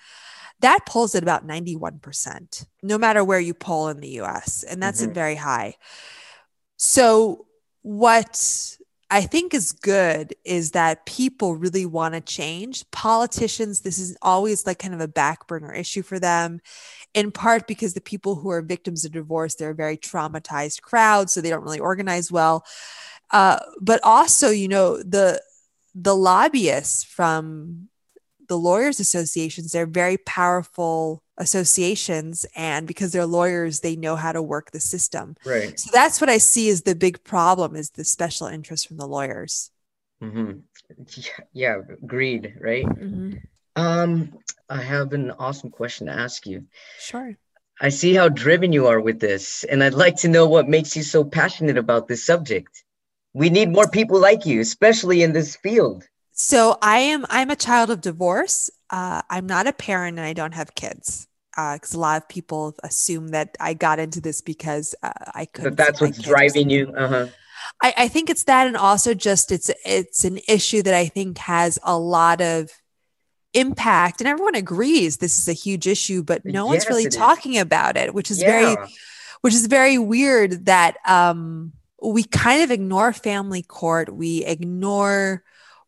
That 0.61 0.87
polls 0.87 1.15
at 1.15 1.23
about 1.23 1.47
91% 1.47 2.65
no 2.83 2.97
matter 2.97 3.23
where 3.23 3.41
you 3.41 3.53
poll 3.53 3.89
in 3.89 4.01
the 4.01 4.21
US 4.23 4.63
and 4.63 4.83
that's 4.83 5.03
mm-hmm. 5.03 5.13
very 5.13 5.35
high. 5.35 5.75
So 6.79 7.45
what 7.83 8.79
I 9.15 9.21
think 9.21 9.55
is 9.55 9.71
good 9.71 10.35
is 10.45 10.73
that 10.73 11.07
people 11.07 11.55
really 11.55 11.87
want 11.87 12.15
to 12.15 12.21
change. 12.21 12.85
Politicians, 12.91 13.83
this 13.83 13.97
is 13.97 14.17
always 14.21 14.67
like 14.67 14.81
kind 14.81 14.93
of 14.93 15.01
a 15.01 15.07
back 15.07 15.47
burner 15.47 15.73
issue 15.73 16.03
for 16.03 16.19
them 16.19 16.61
in 17.15 17.31
part 17.31 17.69
because 17.69 17.95
the 17.95 18.01
people 18.01 18.35
who 18.35 18.51
are 18.51 18.61
victims 18.61 19.05
of 19.05 19.13
divorce 19.13 19.55
they're 19.55 19.71
a 19.71 19.75
very 19.75 19.97
traumatized 19.97 20.83
crowd 20.83 21.31
so 21.31 21.41
they 21.41 21.51
don't 21.51 21.63
really 21.63 21.81
organize 21.81 22.31
well 22.31 22.65
uh, 23.31 23.61
but 23.81 24.01
also 24.03 24.51
you 24.51 24.69
know 24.69 24.99
the 24.99 25.41
the 25.95 26.15
lobbyists 26.15 27.05
from 27.05 27.89
the 28.49 28.59
lawyers 28.59 29.01
associations 29.01 29.73
they're 29.73 29.87
very 29.87 30.19
powerful 30.19 31.24
associations 31.39 32.47
and 32.55 32.87
because 32.87 33.13
they're 33.13 33.27
lawyers 33.27 33.81
they 33.81 33.97
know 33.97 34.15
how 34.15 34.31
to 34.31 34.41
work 34.41 34.71
the 34.71 34.81
system 34.81 35.37
right 35.45 35.81
so 35.81 35.91
that's 35.93 36.21
what 36.21 36.31
i 36.31 36.39
see 36.39 36.69
as 36.69 36.83
the 36.83 36.95
big 36.95 37.23
problem 37.25 37.75
is 37.75 37.91
the 37.91 38.05
special 38.05 38.47
interest 38.47 38.87
from 38.87 38.99
the 38.99 39.07
lawyers 39.07 39.71
mm-hmm. 40.23 40.59
yeah, 41.17 41.45
yeah 41.53 41.77
agreed 42.03 42.55
right 42.61 42.87
mm-hmm. 42.87 43.35
Um, 43.77 44.39
I 44.69 44.83
have 44.83 45.13
an 45.13 45.31
awesome 45.33 45.71
question 45.71 46.07
to 46.07 46.13
ask 46.13 46.47
you. 46.47 46.67
Sure. 46.99 47.37
I 47.81 47.89
see 47.89 48.15
how 48.15 48.29
driven 48.29 48.73
you 48.73 48.87
are 48.87 49.01
with 49.01 49.19
this, 49.19 49.65
and 49.65 49.83
I'd 49.83 49.95
like 49.95 50.17
to 50.19 50.29
know 50.29 50.47
what 50.47 50.69
makes 50.69 50.97
you 50.97 51.03
so 51.03 51.25
passionate 51.25 51.77
about 51.77 52.07
this 52.07 52.25
subject. 52.25 52.85
We 53.33 53.51
need 53.51 53.71
more 53.71 53.89
people 53.89 54.21
like 54.21 54.47
you, 54.47 54.61
especially 54.61 55.23
in 55.23 55.33
this 55.33 55.57
field. 55.57 56.05
So 56.35 56.77
I 56.83 56.99
am 56.99 57.25
I'm 57.31 57.51
a 57.51 57.57
child 57.57 57.91
of 57.91 58.01
divorce. 58.01 58.69
Uh, 58.91 59.23
I'm 59.31 59.47
not 59.47 59.67
a 59.67 59.73
parent 59.73 60.19
and 60.19 60.27
I 60.27 60.33
don't 60.35 60.53
have 60.53 60.75
kids. 60.75 61.27
Because 61.57 61.95
uh, 61.95 61.99
a 61.99 62.01
lot 62.01 62.21
of 62.21 62.29
people 62.29 62.75
assume 62.83 63.29
that 63.29 63.57
I 63.61 63.75
got 63.75 64.01
into 64.01 64.21
this 64.21 64.41
because 64.41 64.97
uh, 65.05 65.13
I 65.33 65.47
could. 65.47 65.63
But 65.63 65.77
that's 65.77 66.01
what's 66.01 66.19
driving 66.19 66.69
you. 66.69 66.93
Uh-huh. 66.93 67.29
I, 67.81 67.95
I 67.97 68.09
think 68.09 68.29
it's 68.29 68.43
that, 68.45 68.67
and 68.67 68.77
also 68.77 69.15
just 69.15 69.53
it's 69.53 69.71
it's 69.85 70.25
an 70.25 70.41
issue 70.49 70.83
that 70.83 70.95
I 70.95 71.07
think 71.07 71.39
has 71.39 71.79
a 71.85 71.97
lot 71.97 72.41
of 72.41 72.71
impact, 73.53 74.21
and 74.21 74.27
everyone 74.27 74.57
agrees 74.57 75.19
this 75.19 75.39
is 75.39 75.49
a 75.49 75.53
huge 75.53 75.87
issue, 75.87 76.25
but 76.25 76.45
no 76.45 76.65
yes, 76.65 76.71
one's 76.71 76.89
really 76.89 77.09
talking 77.09 77.55
is. 77.55 77.63
about 77.63 77.97
it, 77.97 78.13
which 78.13 78.33
is 78.33 78.43
yeah. 78.43 78.51
very, 78.51 78.77
which 79.43 79.55
is 79.55 79.67
very 79.67 79.97
weird. 79.97 80.67
That 80.67 80.97
um, 81.07 81.73
we 82.03 82.25
kind 82.25 82.65
of 82.65 82.73
ignore 82.73 83.13
family 83.13 83.63
court, 83.63 84.13
we 84.13 84.45
ignore 84.45 85.45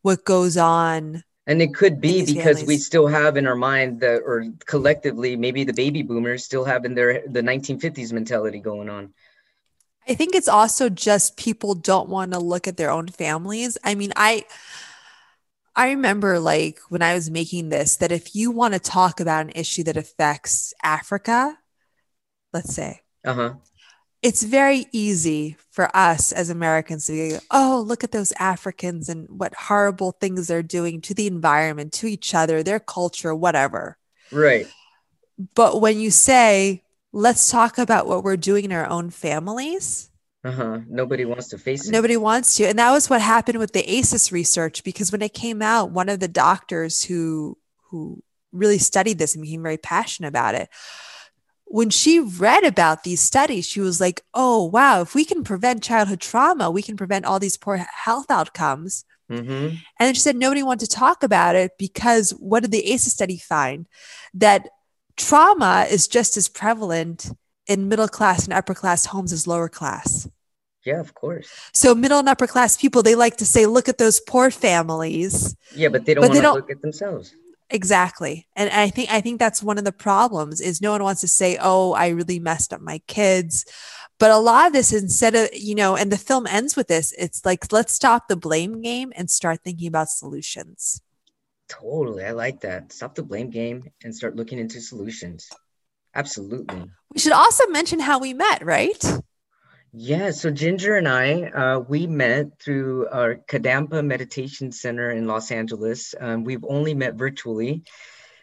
what 0.06 0.24
goes 0.24 0.56
on 0.56 1.24
and 1.48 1.60
it 1.60 1.74
could 1.74 2.00
be 2.00 2.24
because 2.24 2.58
families. 2.58 2.66
we 2.68 2.78
still 2.78 3.08
have 3.08 3.36
in 3.36 3.44
our 3.44 3.56
mind 3.56 3.98
that 4.00 4.22
or 4.24 4.46
collectively 4.64 5.34
maybe 5.34 5.64
the 5.64 5.72
baby 5.72 6.02
boomers 6.02 6.44
still 6.44 6.64
have 6.64 6.84
in 6.84 6.94
their 6.94 7.24
the 7.26 7.42
1950s 7.42 8.12
mentality 8.12 8.60
going 8.60 8.88
on. 8.88 9.12
I 10.08 10.14
think 10.14 10.36
it's 10.36 10.46
also 10.46 10.88
just 10.88 11.36
people 11.36 11.74
don't 11.74 12.08
want 12.08 12.32
to 12.32 12.38
look 12.38 12.68
at 12.68 12.76
their 12.76 12.90
own 12.90 13.08
families. 13.08 13.76
I 13.82 13.96
mean 13.96 14.12
i 14.14 14.44
i 15.74 15.90
remember 15.90 16.38
like 16.38 16.78
when 16.88 17.02
i 17.02 17.12
was 17.12 17.28
making 17.28 17.68
this 17.68 17.96
that 17.96 18.12
if 18.12 18.36
you 18.36 18.52
want 18.52 18.74
to 18.74 18.80
talk 18.80 19.18
about 19.18 19.46
an 19.46 19.52
issue 19.54 19.82
that 19.82 19.96
affects 19.96 20.72
africa 20.82 21.58
let's 22.54 22.72
say 22.72 23.02
uh-huh 23.24 23.54
it's 24.22 24.42
very 24.42 24.86
easy 24.92 25.56
for 25.70 25.94
us 25.94 26.32
as 26.32 26.50
Americans 26.50 27.06
to 27.06 27.30
go, 27.30 27.38
oh, 27.50 27.84
look 27.86 28.02
at 28.02 28.12
those 28.12 28.32
Africans 28.38 29.08
and 29.08 29.28
what 29.28 29.54
horrible 29.54 30.12
things 30.12 30.46
they're 30.46 30.62
doing 30.62 31.00
to 31.02 31.14
the 31.14 31.26
environment, 31.26 31.92
to 31.94 32.06
each 32.06 32.34
other, 32.34 32.62
their 32.62 32.80
culture, 32.80 33.34
whatever. 33.34 33.98
Right. 34.32 34.66
But 35.54 35.80
when 35.80 36.00
you 36.00 36.10
say, 36.10 36.82
let's 37.12 37.50
talk 37.50 37.78
about 37.78 38.06
what 38.06 38.24
we're 38.24 38.36
doing 38.36 38.64
in 38.64 38.72
our 38.72 38.86
own 38.86 39.10
families. 39.10 40.10
Uh-huh. 40.44 40.80
Nobody 40.88 41.24
wants 41.24 41.48
to 41.48 41.58
face 41.58 41.88
it. 41.88 41.92
Nobody 41.92 42.16
wants 42.16 42.56
to. 42.56 42.66
And 42.66 42.78
that 42.78 42.92
was 42.92 43.10
what 43.10 43.20
happened 43.20 43.58
with 43.58 43.72
the 43.72 43.88
ACEs 43.90 44.32
research 44.32 44.84
because 44.84 45.10
when 45.10 45.22
it 45.22 45.34
came 45.34 45.60
out, 45.60 45.90
one 45.90 46.08
of 46.08 46.20
the 46.20 46.28
doctors 46.28 47.04
who 47.04 47.58
who 47.90 48.22
really 48.52 48.78
studied 48.78 49.18
this 49.18 49.34
and 49.34 49.42
became 49.42 49.62
very 49.62 49.76
passionate 49.76 50.28
about 50.28 50.54
it 50.54 50.68
when 51.66 51.90
she 51.90 52.20
read 52.20 52.64
about 52.64 53.02
these 53.04 53.20
studies, 53.20 53.66
she 53.66 53.80
was 53.80 54.00
like, 54.00 54.22
oh, 54.32 54.64
wow, 54.64 55.00
if 55.00 55.14
we 55.14 55.24
can 55.24 55.44
prevent 55.44 55.82
childhood 55.82 56.20
trauma, 56.20 56.70
we 56.70 56.82
can 56.82 56.96
prevent 56.96 57.24
all 57.24 57.38
these 57.38 57.56
poor 57.56 57.76
health 57.76 58.30
outcomes. 58.30 59.04
Mm-hmm. 59.30 59.50
And 59.50 59.80
then 59.98 60.14
she 60.14 60.20
said 60.20 60.36
nobody 60.36 60.62
wanted 60.62 60.88
to 60.88 60.96
talk 60.96 61.22
about 61.22 61.56
it 61.56 61.72
because 61.78 62.30
what 62.30 62.60
did 62.60 62.70
the 62.70 62.92
ACEs 62.92 63.12
study 63.12 63.36
find? 63.36 63.86
That 64.32 64.68
trauma 65.16 65.86
is 65.90 66.06
just 66.06 66.36
as 66.36 66.48
prevalent 66.48 67.30
in 67.66 67.88
middle 67.88 68.08
class 68.08 68.44
and 68.44 68.52
upper 68.52 68.74
class 68.74 69.06
homes 69.06 69.32
as 69.32 69.46
lower 69.46 69.68
class. 69.68 70.28
Yeah, 70.84 71.00
of 71.00 71.14
course. 71.14 71.48
So 71.74 71.96
middle 71.96 72.20
and 72.20 72.28
upper 72.28 72.46
class 72.46 72.76
people, 72.76 73.02
they 73.02 73.16
like 73.16 73.38
to 73.38 73.46
say, 73.46 73.66
look 73.66 73.88
at 73.88 73.98
those 73.98 74.20
poor 74.20 74.52
families. 74.52 75.56
Yeah, 75.74 75.88
but 75.88 76.04
they 76.04 76.14
don't 76.14 76.22
want 76.28 76.34
to 76.34 76.52
look 76.52 76.70
at 76.70 76.80
themselves. 76.80 77.34
Exactly. 77.68 78.46
And 78.54 78.70
I 78.70 78.90
think 78.90 79.10
I 79.10 79.20
think 79.20 79.38
that's 79.38 79.62
one 79.62 79.78
of 79.78 79.84
the 79.84 79.92
problems 79.92 80.60
is 80.60 80.80
no 80.80 80.92
one 80.92 81.02
wants 81.02 81.20
to 81.22 81.28
say, 81.28 81.58
"Oh, 81.60 81.92
I 81.92 82.08
really 82.08 82.38
messed 82.38 82.72
up 82.72 82.80
my 82.80 83.00
kids." 83.06 83.64
But 84.18 84.30
a 84.30 84.38
lot 84.38 84.68
of 84.68 84.72
this 84.72 84.92
instead 84.92 85.34
of, 85.34 85.48
you 85.52 85.74
know, 85.74 85.96
and 85.96 86.10
the 86.10 86.16
film 86.16 86.46
ends 86.46 86.76
with 86.76 86.88
this, 86.88 87.12
it's 87.18 87.44
like 87.44 87.72
let's 87.72 87.92
stop 87.92 88.28
the 88.28 88.36
blame 88.36 88.82
game 88.82 89.12
and 89.16 89.30
start 89.30 89.60
thinking 89.64 89.88
about 89.88 90.10
solutions. 90.10 91.02
Totally. 91.68 92.24
I 92.24 92.30
like 92.30 92.60
that. 92.60 92.92
Stop 92.92 93.16
the 93.16 93.24
blame 93.24 93.50
game 93.50 93.90
and 94.04 94.14
start 94.14 94.36
looking 94.36 94.58
into 94.58 94.80
solutions. 94.80 95.48
Absolutely. 96.14 96.84
We 97.12 97.20
should 97.20 97.32
also 97.32 97.66
mention 97.66 97.98
how 97.98 98.20
we 98.20 98.32
met, 98.32 98.64
right? 98.64 99.02
Yeah, 99.98 100.30
so 100.32 100.50
Ginger 100.50 100.96
and 100.96 101.08
I, 101.08 101.44
uh, 101.44 101.78
we 101.78 102.06
met 102.06 102.60
through 102.60 103.08
our 103.08 103.36
Kadampa 103.36 104.04
Meditation 104.04 104.70
Center 104.70 105.10
in 105.10 105.26
Los 105.26 105.50
Angeles. 105.50 106.14
Um, 106.20 106.44
we've 106.44 106.66
only 106.68 106.92
met 106.92 107.14
virtually. 107.14 107.82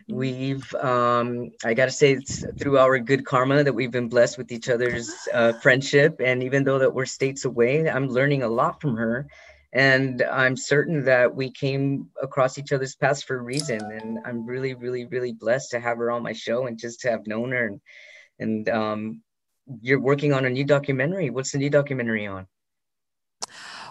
Mm-hmm. 0.09 0.15
We've, 0.15 0.73
um, 0.73 1.51
I 1.63 1.75
got 1.75 1.85
to 1.85 1.91
say, 1.91 2.13
it's 2.13 2.43
through 2.57 2.79
our 2.79 2.97
good 2.97 3.23
karma 3.23 3.63
that 3.63 3.73
we've 3.73 3.91
been 3.91 4.09
blessed 4.09 4.39
with 4.39 4.51
each 4.51 4.67
other's 4.67 5.11
uh, 5.31 5.53
friendship. 5.53 6.19
And 6.25 6.41
even 6.41 6.63
though 6.63 6.79
that 6.79 6.95
we're 6.95 7.05
states 7.05 7.45
away, 7.45 7.87
I'm 7.87 8.07
learning 8.07 8.41
a 8.41 8.47
lot 8.47 8.81
from 8.81 8.97
her. 8.97 9.27
And 9.71 10.23
I'm 10.23 10.57
certain 10.57 11.05
that 11.05 11.35
we 11.35 11.51
came 11.51 12.09
across 12.19 12.57
each 12.57 12.71
other's 12.71 12.95
paths 12.95 13.21
for 13.21 13.37
a 13.37 13.43
reason. 13.43 13.79
And 13.79 14.17
I'm 14.25 14.47
really, 14.47 14.73
really, 14.73 15.05
really 15.05 15.33
blessed 15.33 15.69
to 15.71 15.79
have 15.79 15.99
her 15.99 16.09
on 16.09 16.23
my 16.23 16.33
show 16.33 16.65
and 16.65 16.79
just 16.79 17.01
to 17.01 17.11
have 17.11 17.27
known 17.27 17.51
her 17.51 17.67
and 17.67 17.81
and 18.39 18.67
um, 18.67 19.21
you're 19.81 19.99
working 19.99 20.33
on 20.33 20.45
a 20.45 20.49
new 20.49 20.63
documentary. 20.63 21.29
What's 21.29 21.51
the 21.51 21.57
new 21.57 21.69
documentary 21.69 22.27
on? 22.27 22.47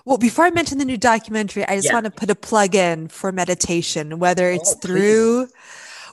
Well, 0.05 0.19
before 0.19 0.45
I 0.45 0.51
mention 0.51 0.79
the 0.79 0.85
new 0.85 0.97
documentary, 0.97 1.67
I 1.67 1.77
just 1.77 1.89
yeah. 1.89 1.95
want 1.95 2.07
to 2.07 2.11
put 2.11 2.31
a 2.31 2.35
plug 2.35 2.75
in 2.75 3.09
for 3.09 3.31
meditation, 3.31 4.19
whether 4.19 4.51
it's 4.51 4.75
oh, 4.75 4.79
through 4.79 5.49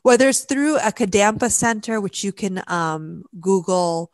whether 0.04 0.30
it's 0.30 0.46
through 0.46 0.78
a 0.78 0.92
Kadampa 0.92 1.52
Center, 1.52 2.00
which 2.00 2.24
you 2.24 2.32
can 2.32 2.64
um, 2.68 3.24
Google, 3.40 4.12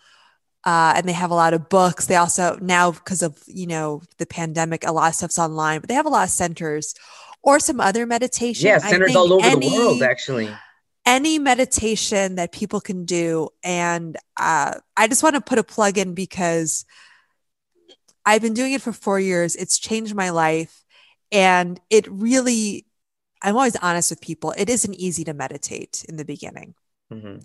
uh, 0.64 0.94
and 0.96 1.08
they 1.08 1.14
have 1.14 1.30
a 1.30 1.36
lot 1.36 1.54
of 1.54 1.70
books. 1.70 2.06
They 2.06 2.16
also 2.16 2.58
now 2.62 2.92
because 2.92 3.22
of 3.22 3.38
you 3.48 3.68
know 3.68 4.02
the 4.18 4.26
pandemic, 4.26 4.86
a 4.88 4.94
lot 4.94 5.10
of 5.10 5.16
stuff's 5.16 5.38
online, 5.38 5.82
but 5.82 5.90
they 5.90 5.96
have 5.96 6.06
a 6.06 6.10
lot 6.10 6.24
of 6.24 6.30
centers 6.30 6.96
or 7.44 7.60
some 7.60 7.82
other 7.82 8.06
meditation. 8.06 8.68
Yeah, 8.68 8.78
centers 8.78 9.16
all 9.16 9.34
over 9.34 9.46
any, 9.46 9.70
the 9.70 9.76
world, 9.76 10.04
actually 10.04 10.50
any 11.06 11.40
meditation 11.40 12.36
that 12.36 12.52
people 12.52 12.82
can 12.82 13.06
do. 13.06 13.50
And 13.64 14.18
uh, 14.38 14.76
I 14.98 15.08
just 15.08 15.24
want 15.24 15.36
to 15.36 15.42
put 15.42 15.60
a 15.60 15.64
plug 15.64 15.98
in 15.98 16.14
because 16.14 16.86
I've 18.26 18.42
been 18.42 18.54
doing 18.54 18.74
it 18.74 18.82
for 18.82 18.92
four 18.92 19.20
years. 19.20 19.56
It's 19.56 19.78
changed 19.78 20.16
my 20.16 20.32
life. 20.32 20.84
And 21.32 21.80
it 21.90 22.08
really, 22.10 22.86
I'm 23.42 23.56
always 23.56 23.76
honest 23.76 24.10
with 24.10 24.22
people, 24.22 24.54
it 24.58 24.70
isn't 24.70 24.96
easy 24.96 25.24
to 25.26 25.34
meditate 25.34 26.06
in 26.10 26.18
the 26.18 26.26
beginning. 26.26 26.76
Mm-hmm. 27.12 27.38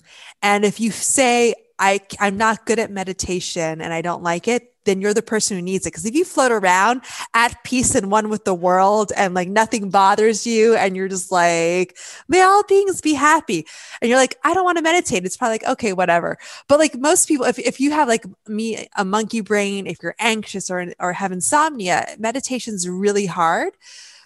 And 0.42 0.64
if 0.64 0.80
you 0.80 0.90
say, 0.90 1.54
I, 1.78 2.00
I'm 2.18 2.36
not 2.36 2.66
good 2.66 2.78
at 2.78 2.90
meditation 2.90 3.80
and 3.80 3.92
I 3.92 4.02
don't 4.02 4.22
like 4.22 4.48
it, 4.48 4.74
then 4.84 5.00
you're 5.00 5.14
the 5.14 5.22
person 5.22 5.56
who 5.56 5.62
needs 5.62 5.86
it. 5.86 5.90
Because 5.90 6.06
if 6.06 6.14
you 6.14 6.24
float 6.24 6.52
around 6.52 7.02
at 7.34 7.62
peace 7.64 7.94
and 7.94 8.10
one 8.10 8.28
with 8.28 8.44
the 8.44 8.54
world 8.54 9.12
and 9.16 9.34
like 9.34 9.48
nothing 9.48 9.90
bothers 9.90 10.46
you 10.46 10.74
and 10.74 10.96
you're 10.96 11.08
just 11.08 11.30
like, 11.30 11.96
may 12.28 12.42
all 12.42 12.62
beings 12.64 13.00
be 13.00 13.14
happy. 13.14 13.66
And 14.00 14.08
you're 14.08 14.18
like, 14.18 14.38
I 14.44 14.54
don't 14.54 14.64
want 14.64 14.78
to 14.78 14.82
meditate. 14.82 15.24
It's 15.24 15.36
probably 15.36 15.54
like, 15.54 15.68
okay, 15.68 15.92
whatever. 15.92 16.38
But 16.68 16.78
like 16.78 16.98
most 16.98 17.28
people, 17.28 17.46
if, 17.46 17.58
if 17.58 17.80
you 17.80 17.90
have 17.92 18.08
like 18.08 18.24
me, 18.46 18.88
a 18.96 19.04
monkey 19.04 19.40
brain, 19.40 19.86
if 19.86 20.02
you're 20.02 20.16
anxious 20.18 20.70
or, 20.70 20.92
or 20.98 21.12
have 21.12 21.32
insomnia, 21.32 22.14
meditation's 22.18 22.88
really 22.88 23.26
hard. 23.26 23.74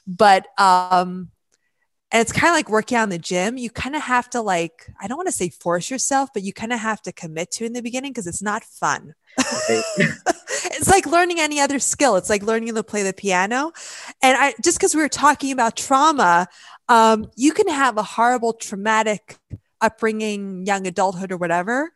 But, 0.07 0.47
um, 0.59 1.31
and 2.15 2.21
it's 2.21 2.31
kind 2.31 2.49
of 2.49 2.55
like 2.55 2.71
working 2.71 2.97
out 2.97 3.03
in 3.03 3.09
the 3.09 3.19
gym. 3.19 3.57
You 3.57 3.71
kind 3.71 3.97
of 3.97 4.03
have 4.03 4.31
to 4.31 4.41
like, 4.41 4.89
I 5.01 5.09
don't 5.09 5.17
want 5.17 5.27
to 5.27 5.33
say 5.33 5.49
force 5.49 5.91
yourself, 5.91 6.31
but 6.33 6.45
you 6.45 6.53
kind 6.53 6.73
of 6.73 6.79
have 6.79 7.03
to 7.03 7.13
commit 7.13 7.51
to 7.53 7.65
in 7.65 7.73
the 7.73 7.83
beginning 7.83 8.13
because 8.13 8.29
it's 8.29 8.41
not 8.41 8.63
fun. 8.63 9.17
it's 9.37 10.89
like 10.89 11.07
learning 11.07 11.41
any 11.41 11.59
other 11.59 11.81
skill. 11.81 12.15
It's 12.15 12.31
like 12.31 12.45
learning 12.45 12.73
to 12.73 12.85
play 12.85 13.03
the 13.03 13.13
piano. 13.13 13.73
And 14.23 14.39
I 14.39 14.55
just 14.63 14.79
because 14.79 14.95
we 14.95 15.03
were 15.03 15.09
talking 15.09 15.51
about 15.51 15.77
trauma, 15.77 16.47
um, 16.89 17.27
you 17.35 17.53
can 17.53 17.67
have 17.67 17.99
a 17.99 18.05
horrible 18.05 18.53
traumatic 18.53 19.37
upbringing, 19.81 20.67
young 20.67 20.87
adulthood 20.87 21.33
or 21.33 21.37
whatever, 21.37 21.91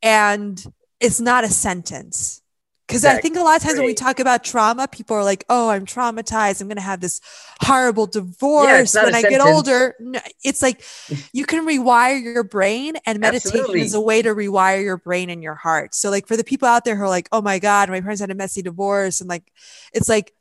and 0.00 0.64
it's 1.00 1.20
not 1.20 1.42
a 1.42 1.48
sentence. 1.48 2.40
Because. 2.86 3.04
I 3.04 3.18
think 3.18 3.36
a 3.36 3.40
lot 3.40 3.56
of 3.56 3.62
times 3.62 3.78
when 3.78 3.86
we 3.86 3.94
talk 3.94 4.20
about 4.20 4.44
trauma, 4.44 4.86
people 4.86 5.16
are 5.16 5.24
like, 5.24 5.44
"Oh, 5.48 5.70
I'm 5.70 5.86
traumatized. 5.86 6.60
I'm 6.60 6.68
going 6.68 6.76
to 6.76 6.82
have 6.82 7.00
this 7.00 7.20
horrible 7.60 8.06
divorce 8.06 8.94
yeah, 8.94 9.04
when 9.04 9.14
I 9.14 9.22
sentence. 9.22 9.30
get 9.30 9.40
older." 9.40 9.94
No, 9.98 10.20
it's 10.44 10.62
like 10.62 10.82
you 11.32 11.44
can 11.44 11.66
rewire 11.66 12.22
your 12.22 12.44
brain, 12.44 12.94
and 13.04 13.18
meditation 13.18 13.58
Absolutely. 13.58 13.80
is 13.80 13.94
a 13.94 14.00
way 14.00 14.22
to 14.22 14.30
rewire 14.34 14.82
your 14.82 14.98
brain 14.98 15.30
and 15.30 15.42
your 15.42 15.56
heart. 15.56 15.94
So, 15.94 16.10
like 16.10 16.28
for 16.28 16.36
the 16.36 16.44
people 16.44 16.68
out 16.68 16.84
there 16.84 16.96
who 16.96 17.02
are 17.02 17.08
like, 17.08 17.28
"Oh 17.32 17.42
my 17.42 17.58
God, 17.58 17.88
my 17.88 18.00
parents 18.00 18.20
had 18.20 18.30
a 18.30 18.34
messy 18.34 18.62
divorce," 18.62 19.20
and 19.20 19.28
like, 19.28 19.52
it's 19.92 20.08
like 20.08 20.32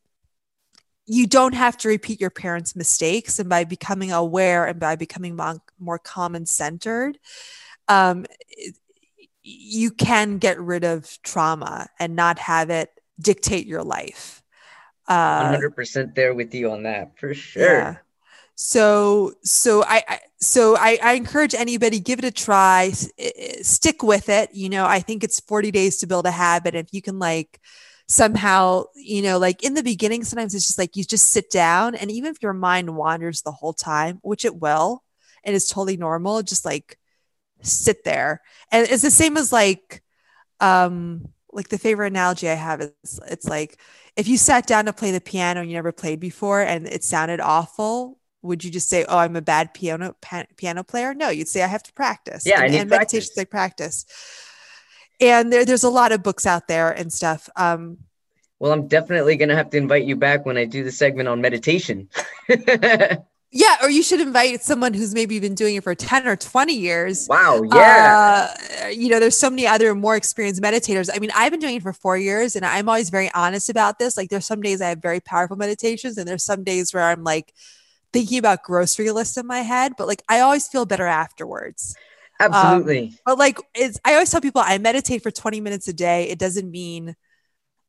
you 1.07 1.27
don't 1.27 1.53
have 1.53 1.77
to 1.77 1.87
repeat 1.87 2.19
your 2.19 2.31
parents' 2.31 2.75
mistakes, 2.75 3.39
and 3.39 3.49
by 3.49 3.63
becoming 3.63 4.11
aware 4.11 4.65
and 4.65 4.79
by 4.79 4.95
becoming 4.95 5.35
more, 5.35 5.61
more 5.79 5.99
common 5.99 6.45
centered, 6.45 7.19
um, 7.87 8.25
you 9.45 9.91
can 9.91 10.39
get 10.39 10.59
rid 10.59 10.83
of 10.83 11.19
trauma 11.21 11.87
and 11.99 12.15
not 12.15 12.39
have 12.39 12.71
it 12.71 12.89
dictate 13.19 13.67
your 13.67 13.83
life. 13.83 14.41
Uh, 15.07 15.43
100% 15.43 16.15
there 16.15 16.33
with 16.33 16.53
you 16.55 16.71
on 16.71 16.83
that 16.83 17.17
for 17.19 17.33
sure. 17.33 17.63
Yeah. 17.63 17.95
So, 18.55 19.33
so 19.43 19.83
I, 19.83 20.03
I 20.07 20.19
so 20.39 20.75
I, 20.77 20.97
I 21.03 21.13
encourage 21.13 21.53
anybody 21.53 21.99
give 21.99 22.19
it 22.19 22.25
a 22.25 22.31
try, 22.31 22.89
S- 22.91 23.11
stick 23.61 24.01
with 24.01 24.29
it. 24.29 24.49
You 24.53 24.69
know, 24.69 24.85
I 24.85 24.99
think 24.99 25.23
it's 25.23 25.39
40 25.39 25.71
days 25.71 25.97
to 25.97 26.07
build 26.07 26.25
a 26.25 26.31
habit. 26.31 26.73
If 26.73 26.87
you 26.91 27.01
can 27.01 27.19
like 27.19 27.59
somehow, 28.07 28.85
you 28.95 29.21
know, 29.21 29.37
like 29.37 29.63
in 29.63 29.73
the 29.75 29.83
beginning, 29.83 30.23
sometimes 30.23 30.55
it's 30.55 30.65
just 30.65 30.79
like 30.79 30.95
you 30.95 31.03
just 31.03 31.31
sit 31.31 31.51
down 31.51 31.95
and 31.95 32.09
even 32.09 32.31
if 32.31 32.41
your 32.41 32.53
mind 32.53 32.95
wanders 32.95 33.41
the 33.41 33.51
whole 33.51 33.73
time, 33.73 34.19
which 34.23 34.45
it 34.45 34.55
will, 34.55 35.03
and 35.43 35.55
it's 35.55 35.69
totally 35.69 35.97
normal, 35.97 36.41
just 36.41 36.65
like 36.65 36.97
sit 37.61 38.03
there. 38.03 38.41
And 38.71 38.87
it's 38.89 39.03
the 39.03 39.11
same 39.11 39.37
as 39.37 39.51
like, 39.51 40.03
um, 40.59 41.29
like 41.51 41.69
the 41.69 41.77
favorite 41.77 42.07
analogy 42.07 42.49
I 42.49 42.55
have 42.55 42.81
is 42.81 43.19
it's 43.27 43.47
like 43.47 43.79
if 44.15 44.27
you 44.27 44.37
sat 44.37 44.67
down 44.67 44.85
to 44.85 44.93
play 44.93 45.11
the 45.11 45.21
piano 45.21 45.61
and 45.61 45.69
you 45.69 45.75
never 45.75 45.91
played 45.91 46.19
before 46.19 46.61
and 46.61 46.87
it 46.87 47.03
sounded 47.03 47.39
awful, 47.39 48.19
would 48.41 48.63
you 48.63 48.71
just 48.71 48.89
say, 48.89 49.05
"Oh, 49.07 49.17
I'm 49.17 49.35
a 49.35 49.41
bad 49.41 49.73
piano 49.73 50.15
pa- 50.21 50.45
piano 50.55 50.83
player"? 50.83 51.13
No, 51.13 51.29
you'd 51.29 51.47
say, 51.47 51.63
"I 51.63 51.67
have 51.67 51.83
to 51.83 51.93
practice." 51.93 52.45
Yeah, 52.45 52.55
and, 52.55 52.63
I 52.63 52.67
need 52.67 52.79
and 52.81 52.89
practice. 52.89 53.13
meditation's 53.13 53.37
like 53.37 53.49
practice. 53.49 54.05
And 55.19 55.51
there, 55.51 55.65
there's 55.65 55.83
a 55.83 55.89
lot 55.89 56.11
of 56.11 56.23
books 56.23 56.45
out 56.45 56.67
there 56.67 56.91
and 56.91 57.11
stuff. 57.11 57.49
Um, 57.55 57.97
well, 58.59 58.71
I'm 58.71 58.87
definitely 58.87 59.35
gonna 59.35 59.55
have 59.55 59.69
to 59.71 59.77
invite 59.77 60.05
you 60.05 60.15
back 60.15 60.45
when 60.45 60.57
I 60.57 60.65
do 60.65 60.83
the 60.83 60.91
segment 60.91 61.27
on 61.27 61.41
meditation. 61.41 62.09
Yeah, 63.57 63.77
or 63.81 63.89
you 63.89 64.03
should 64.03 64.19
invite 64.19 64.63
someone 64.63 64.93
who's 64.93 65.13
maybe 65.13 65.39
been 65.39 65.55
doing 65.55 65.75
it 65.75 65.83
for 65.83 65.95
10 65.95 66.27
or 66.27 66.35
20 66.35 66.73
years. 66.73 67.25
Wow, 67.29 67.61
yeah. 67.63 68.17
Uh, 68.83 68.87
you 68.89 69.07
know, 69.07 69.19
there's 69.21 69.37
so 69.37 69.49
many 69.49 69.65
other 69.65 69.95
more 69.95 70.17
experienced 70.17 70.61
meditators. 70.61 71.09
I 71.13 71.19
mean, 71.19 71.31
I've 71.33 71.51
been 71.51 71.61
doing 71.61 71.75
it 71.75 71.81
for 71.81 71.93
four 71.93 72.17
years 72.17 72.57
and 72.57 72.65
I'm 72.65 72.89
always 72.89 73.09
very 73.09 73.31
honest 73.33 73.69
about 73.69 73.97
this. 73.97 74.17
Like, 74.17 74.29
there's 74.29 74.45
some 74.45 74.61
days 74.61 74.81
I 74.81 74.89
have 74.89 75.01
very 75.01 75.21
powerful 75.21 75.55
meditations, 75.55 76.17
and 76.17 76.27
there's 76.27 76.43
some 76.43 76.65
days 76.65 76.93
where 76.93 77.03
I'm 77.03 77.23
like 77.23 77.53
thinking 78.13 78.39
about 78.39 78.63
grocery 78.63 79.11
lists 79.11 79.37
in 79.37 79.47
my 79.47 79.59
head, 79.59 79.93
but 79.97 80.07
like 80.07 80.23
I 80.29 80.41
always 80.41 80.67
feel 80.67 80.85
better 80.85 81.05
afterwards. 81.07 81.95
Absolutely. 82.39 83.07
Um, 83.07 83.17
but 83.25 83.37
like, 83.37 83.59
it's, 83.73 83.99
I 84.03 84.13
always 84.13 84.31
tell 84.31 84.41
people 84.41 84.61
I 84.65 84.77
meditate 84.79 85.23
for 85.23 85.31
20 85.31 85.61
minutes 85.61 85.87
a 85.87 85.93
day. 85.93 86.29
It 86.29 86.39
doesn't 86.39 86.69
mean 86.69 87.15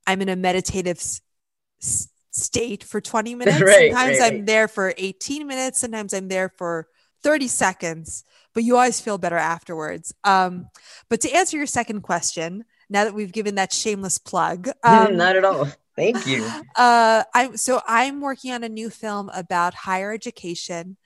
I'm 0.06 0.22
in 0.22 0.28
a 0.28 0.36
meditative 0.36 0.98
s- 0.98 2.08
state 2.36 2.84
for 2.84 3.00
20 3.00 3.34
minutes. 3.36 3.60
Right, 3.60 3.90
sometimes 3.90 4.20
right, 4.20 4.26
I'm 4.26 4.38
right. 4.38 4.46
there 4.46 4.68
for 4.68 4.94
18 4.96 5.46
minutes. 5.46 5.80
Sometimes 5.80 6.14
I'm 6.14 6.28
there 6.28 6.48
for 6.48 6.86
30 7.22 7.48
seconds, 7.48 8.24
but 8.54 8.62
you 8.62 8.76
always 8.76 9.00
feel 9.00 9.18
better 9.18 9.36
afterwards. 9.36 10.14
Um, 10.24 10.68
but 11.08 11.20
to 11.22 11.32
answer 11.32 11.56
your 11.56 11.66
second 11.66 12.02
question, 12.02 12.64
now 12.88 13.04
that 13.04 13.14
we've 13.14 13.32
given 13.32 13.56
that 13.56 13.72
shameless 13.72 14.18
plug, 14.18 14.68
um, 14.84 15.16
Not 15.16 15.36
at 15.36 15.44
all. 15.44 15.68
Thank 15.96 16.26
you. 16.26 16.48
uh, 16.76 17.24
I'm 17.34 17.56
so 17.56 17.80
I'm 17.86 18.20
working 18.20 18.52
on 18.52 18.62
a 18.62 18.68
new 18.68 18.90
film 18.90 19.30
about 19.34 19.74
higher 19.74 20.12
education, 20.12 20.98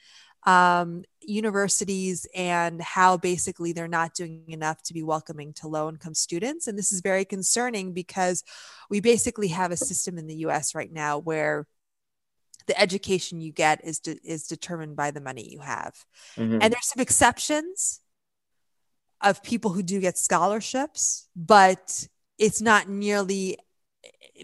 um, 0.45 1.05
universities, 1.23 2.27
and 2.35 2.81
how 2.81 3.17
basically 3.17 3.73
they're 3.73 3.89
not 3.89 4.15
doing 4.15 4.45
enough 4.49 4.83
to 4.85 4.95
be 4.95 5.03
welcoming 5.03 5.53
to 5.55 5.69
low 5.69 5.89
income 5.89 6.15
students. 6.15 6.67
And 6.67 6.79
this 6.79 6.93
is 6.93 7.01
very 7.01 7.25
concerning 7.25 7.93
because 7.93 8.43
we 8.89 9.01
basically 9.01 9.49
have 9.49 9.71
a 9.71 9.77
system 9.77 10.19
in 10.19 10.27
the 10.27 10.37
U.S. 10.37 10.75
right 10.75 10.93
now 10.93 11.19
where 11.19 11.67
the 12.67 12.81
education 12.81 13.41
you 13.41 13.53
get 13.53 13.81
is 13.85 14.01
de- 14.01 14.21
is 14.23 14.47
determined 14.47 14.97
by 14.97 15.11
the 15.11 15.21
money 15.21 15.49
you 15.51 15.61
have. 15.61 15.95
Mhm. 16.37 16.59
And 16.63 16.73
there's 16.73 16.87
some 16.87 17.01
exceptions 17.03 18.01
of 19.21 19.43
people 19.43 19.73
who 19.73 19.83
do 19.83 20.01
get 20.01 20.17
scholarships, 20.17 21.29
but 21.35 22.07
it's 22.39 22.61
not 22.61 22.89
nearly 22.89 23.59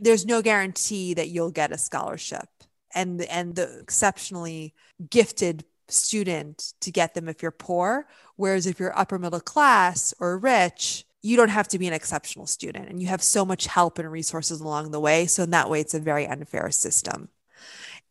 there's 0.01 0.27
no 0.27 0.43
guarantee 0.43 1.15
that 1.15 1.29
you'll 1.29 1.51
get 1.51 1.73
a 1.73 1.79
scholarship. 1.79 2.49
And 2.95 3.23
and 3.23 3.55
the 3.55 3.79
exceptionally 3.81 4.75
gifted 5.11 5.65
student 5.89 6.73
to 6.81 6.91
get 6.91 7.15
them 7.15 7.29
if 7.29 7.43
you're 7.43 7.51
poor, 7.51 8.07
whereas 8.37 8.67
if 8.67 8.79
you're 8.79 8.99
upper 8.99 9.19
middle 9.19 9.41
class 9.41 10.15
or 10.19 10.39
rich, 10.39 11.05
you 11.23 11.37
don't 11.37 11.49
have 11.49 11.69
to 11.69 11.79
be 11.79 11.87
an 11.87 11.93
exceptional 11.93 12.47
student 12.47 12.89
and 12.89 13.01
you 13.01 13.09
have 13.09 13.23
so 13.23 13.45
much 13.45 13.67
help 13.67 13.99
and 13.99 14.11
resources 14.11 14.61
along 14.61 14.91
the 14.91 15.01
way. 15.01 15.27
So 15.27 15.43
in 15.43 15.51
that 15.51 15.69
way 15.69 15.81
it's 15.81 15.95
a 15.95 16.01
very 16.01 16.27
unfair 16.27 16.71
system. 16.71 17.29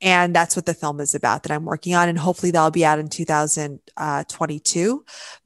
And 0.02 0.36
that's 0.36 0.56
what 0.56 0.66
the 0.66 0.74
film 0.74 1.00
is 1.00 1.16
about 1.16 1.44
that 1.44 1.52
I'm 1.54 1.64
working 1.64 1.96
on. 1.96 2.10
And 2.10 2.20
hopefully 2.20 2.52
that'll 2.52 2.72
be 2.72 2.84
out 2.86 3.00
in 3.00 3.08
2022. 3.08 3.86
Uh, 3.98 4.24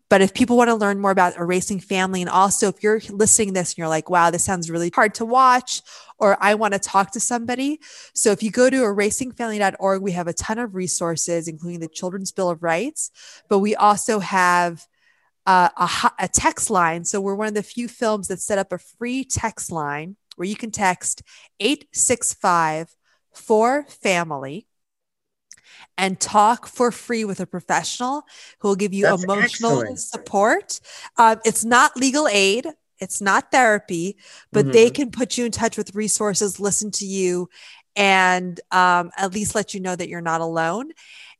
But 0.09 0.21
if 0.21 0.33
people 0.33 0.57
want 0.57 0.69
to 0.69 0.75
learn 0.75 0.99
more 0.99 1.11
about 1.11 1.37
erasing 1.37 1.79
family, 1.79 2.21
and 2.21 2.29
also 2.29 2.67
if 2.67 2.81
you're 2.81 3.01
listening 3.09 3.53
this 3.53 3.71
and 3.71 3.77
you're 3.77 3.87
like, 3.87 4.09
wow, 4.09 4.31
this 4.31 4.43
sounds 4.43 4.69
really 4.69 4.91
hard 4.93 5.13
to 5.15 5.25
watch, 5.25 5.81
or 6.17 6.35
I 6.41 6.55
want 6.55 6.73
to 6.73 6.79
talk 6.79 7.11
to 7.11 7.19
somebody. 7.19 7.79
So 8.13 8.31
if 8.31 8.41
you 8.41 8.49
go 8.49 8.69
to 8.69 8.77
erasingfamily.org, 8.77 10.01
we 10.01 10.11
have 10.13 10.27
a 10.27 10.33
ton 10.33 10.57
of 10.57 10.73
resources, 10.73 11.47
including 11.47 11.79
the 11.79 11.87
Children's 11.87 12.31
Bill 12.31 12.49
of 12.49 12.63
Rights, 12.63 13.11
but 13.49 13.59
we 13.59 13.75
also 13.75 14.19
have 14.19 14.87
uh, 15.45 15.69
a, 15.77 16.11
a 16.19 16.27
text 16.27 16.69
line. 16.69 17.05
So 17.05 17.21
we're 17.21 17.35
one 17.35 17.47
of 17.47 17.53
the 17.53 17.63
few 17.63 17.87
films 17.87 18.27
that 18.27 18.39
set 18.39 18.57
up 18.57 18.71
a 18.71 18.79
free 18.79 19.23
text 19.23 19.71
line 19.71 20.15
where 20.35 20.47
you 20.47 20.55
can 20.55 20.71
text 20.71 21.21
865 21.59 22.95
for 23.33 23.85
family 23.89 24.68
and 25.99 26.19
talk 26.19 26.67
for 26.67 26.91
free 26.91 27.25
with 27.25 27.41
a 27.41 27.45
professional 27.45 28.23
who 28.59 28.69
will 28.69 28.75
give 28.77 28.93
you 28.93 29.05
That's 29.05 29.23
emotional 29.23 29.71
excellent. 29.71 29.99
support. 29.99 30.79
Um, 31.17 31.39
it's 31.45 31.65
not 31.65 31.97
legal 31.97 32.27
aid, 32.29 32.67
it's 32.99 33.21
not 33.21 33.51
therapy, 33.51 34.17
but 34.53 34.71
they 34.71 34.89
Mhm. 34.89 34.95
can 34.95 35.11
put 35.11 35.37
you 35.37 35.45
in 35.45 35.51
touch 35.51 35.77
with 35.77 35.95
resources, 35.95 36.59
listen 36.59 36.91
to 36.91 37.05
you, 37.05 37.49
and 37.95 38.59
um, 38.71 39.11
at 39.17 39.33
least 39.33 39.55
let 39.55 39.73
you 39.73 39.81
know 39.81 39.95
that 39.95 40.09
you're 40.09 40.21
not 40.21 40.41
alone. 40.41 40.91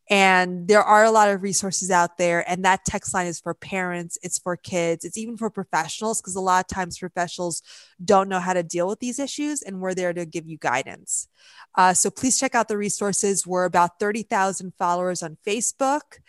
And 0.10 0.68
there 0.68 0.82
are 0.82 1.04
a 1.04 1.12
lot 1.12 1.30
of 1.30 1.44
resources 1.44 1.92
out 1.92 2.18
there. 2.18 2.50
And 2.50 2.66
that 2.66 2.84
text 2.84 3.14
line 3.14 3.28
is 3.28 3.40
for 3.40 3.54
parents, 3.54 4.18
it's 4.24 4.40
for 4.40 4.58
kids, 4.58 5.06
it's 5.06 5.18
even 5.18 5.38
for 5.38 5.52
professionals, 5.52 6.20
because 6.20 6.36
a 6.36 6.42
lot 6.42 6.66
of 6.66 6.68
times 6.68 6.98
professionals 6.98 7.62
don't 8.04 8.28
know 8.28 8.40
how 8.40 8.54
to 8.54 8.64
deal 8.64 8.88
with 8.88 9.00
these 9.00 9.20
issues. 9.20 9.62
And 9.62 9.82
we're 9.82 9.94
there 9.94 10.14
to 10.14 10.26
give 10.26 10.48
you 10.48 10.58
guidance. 10.58 11.28
Uh, 11.76 11.94
so 11.94 12.10
please 12.10 12.40
check 12.40 12.56
out 12.56 12.68
the 12.68 12.78
resources. 12.78 13.46
We're 13.46 13.66
about 13.66 14.00
30,000 14.00 14.74
followers 14.80 15.22
on 15.22 15.38
Facebook. 15.46 16.20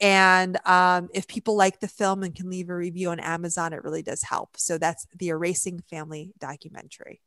And 0.00 0.58
um, 0.66 1.08
if 1.12 1.26
people 1.26 1.56
like 1.56 1.80
the 1.80 1.88
film 1.88 2.22
and 2.22 2.34
can 2.34 2.50
leave 2.50 2.68
a 2.68 2.76
review 2.76 3.10
on 3.10 3.18
Amazon, 3.18 3.72
it 3.72 3.82
really 3.82 4.02
does 4.02 4.22
help. 4.22 4.56
So 4.56 4.78
that's 4.78 5.06
the 5.16 5.28
Erasing 5.28 5.82
Family 5.90 6.32
documentary. 6.38 7.22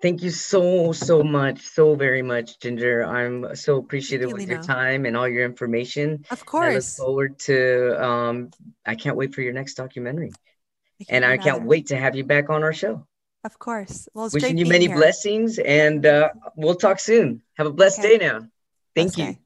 Thank 0.00 0.22
you 0.22 0.30
so, 0.30 0.92
so 0.92 1.24
much, 1.24 1.60
so 1.60 1.96
very 1.96 2.22
much, 2.22 2.60
Ginger. 2.60 3.04
I'm 3.04 3.56
so 3.56 3.78
appreciative 3.78 4.30
you, 4.30 4.34
with 4.36 4.48
your 4.48 4.62
time 4.62 5.06
and 5.06 5.16
all 5.16 5.26
your 5.28 5.44
information. 5.44 6.24
Of 6.30 6.46
course. 6.46 6.64
I 6.70 6.74
look 6.74 6.84
forward 6.84 7.38
to, 7.40 8.04
um, 8.04 8.50
I 8.86 8.94
can't 8.94 9.16
wait 9.16 9.34
for 9.34 9.42
your 9.42 9.52
next 9.52 9.74
documentary. 9.74 10.32
And 11.08 11.24
I 11.24 11.36
can't 11.38 11.64
wait 11.64 11.88
to 11.88 11.96
have 11.96 12.14
you 12.14 12.24
back 12.24 12.48
on 12.50 12.62
our 12.62 12.72
show. 12.72 13.06
Of 13.44 13.58
course. 13.58 14.08
Well, 14.14 14.26
it's 14.26 14.34
Wishing 14.34 14.58
you 14.58 14.66
many 14.66 14.86
here. 14.86 14.96
blessings 14.96 15.58
and 15.58 16.04
uh, 16.04 16.30
we'll 16.54 16.74
talk 16.74 17.00
soon. 17.00 17.42
Have 17.56 17.66
a 17.66 17.72
blessed 17.72 18.00
Okay. 18.00 18.18
day 18.18 18.26
now. 18.26 18.48
Thank 18.94 19.16
you. 19.16 19.24
day. 19.24 19.38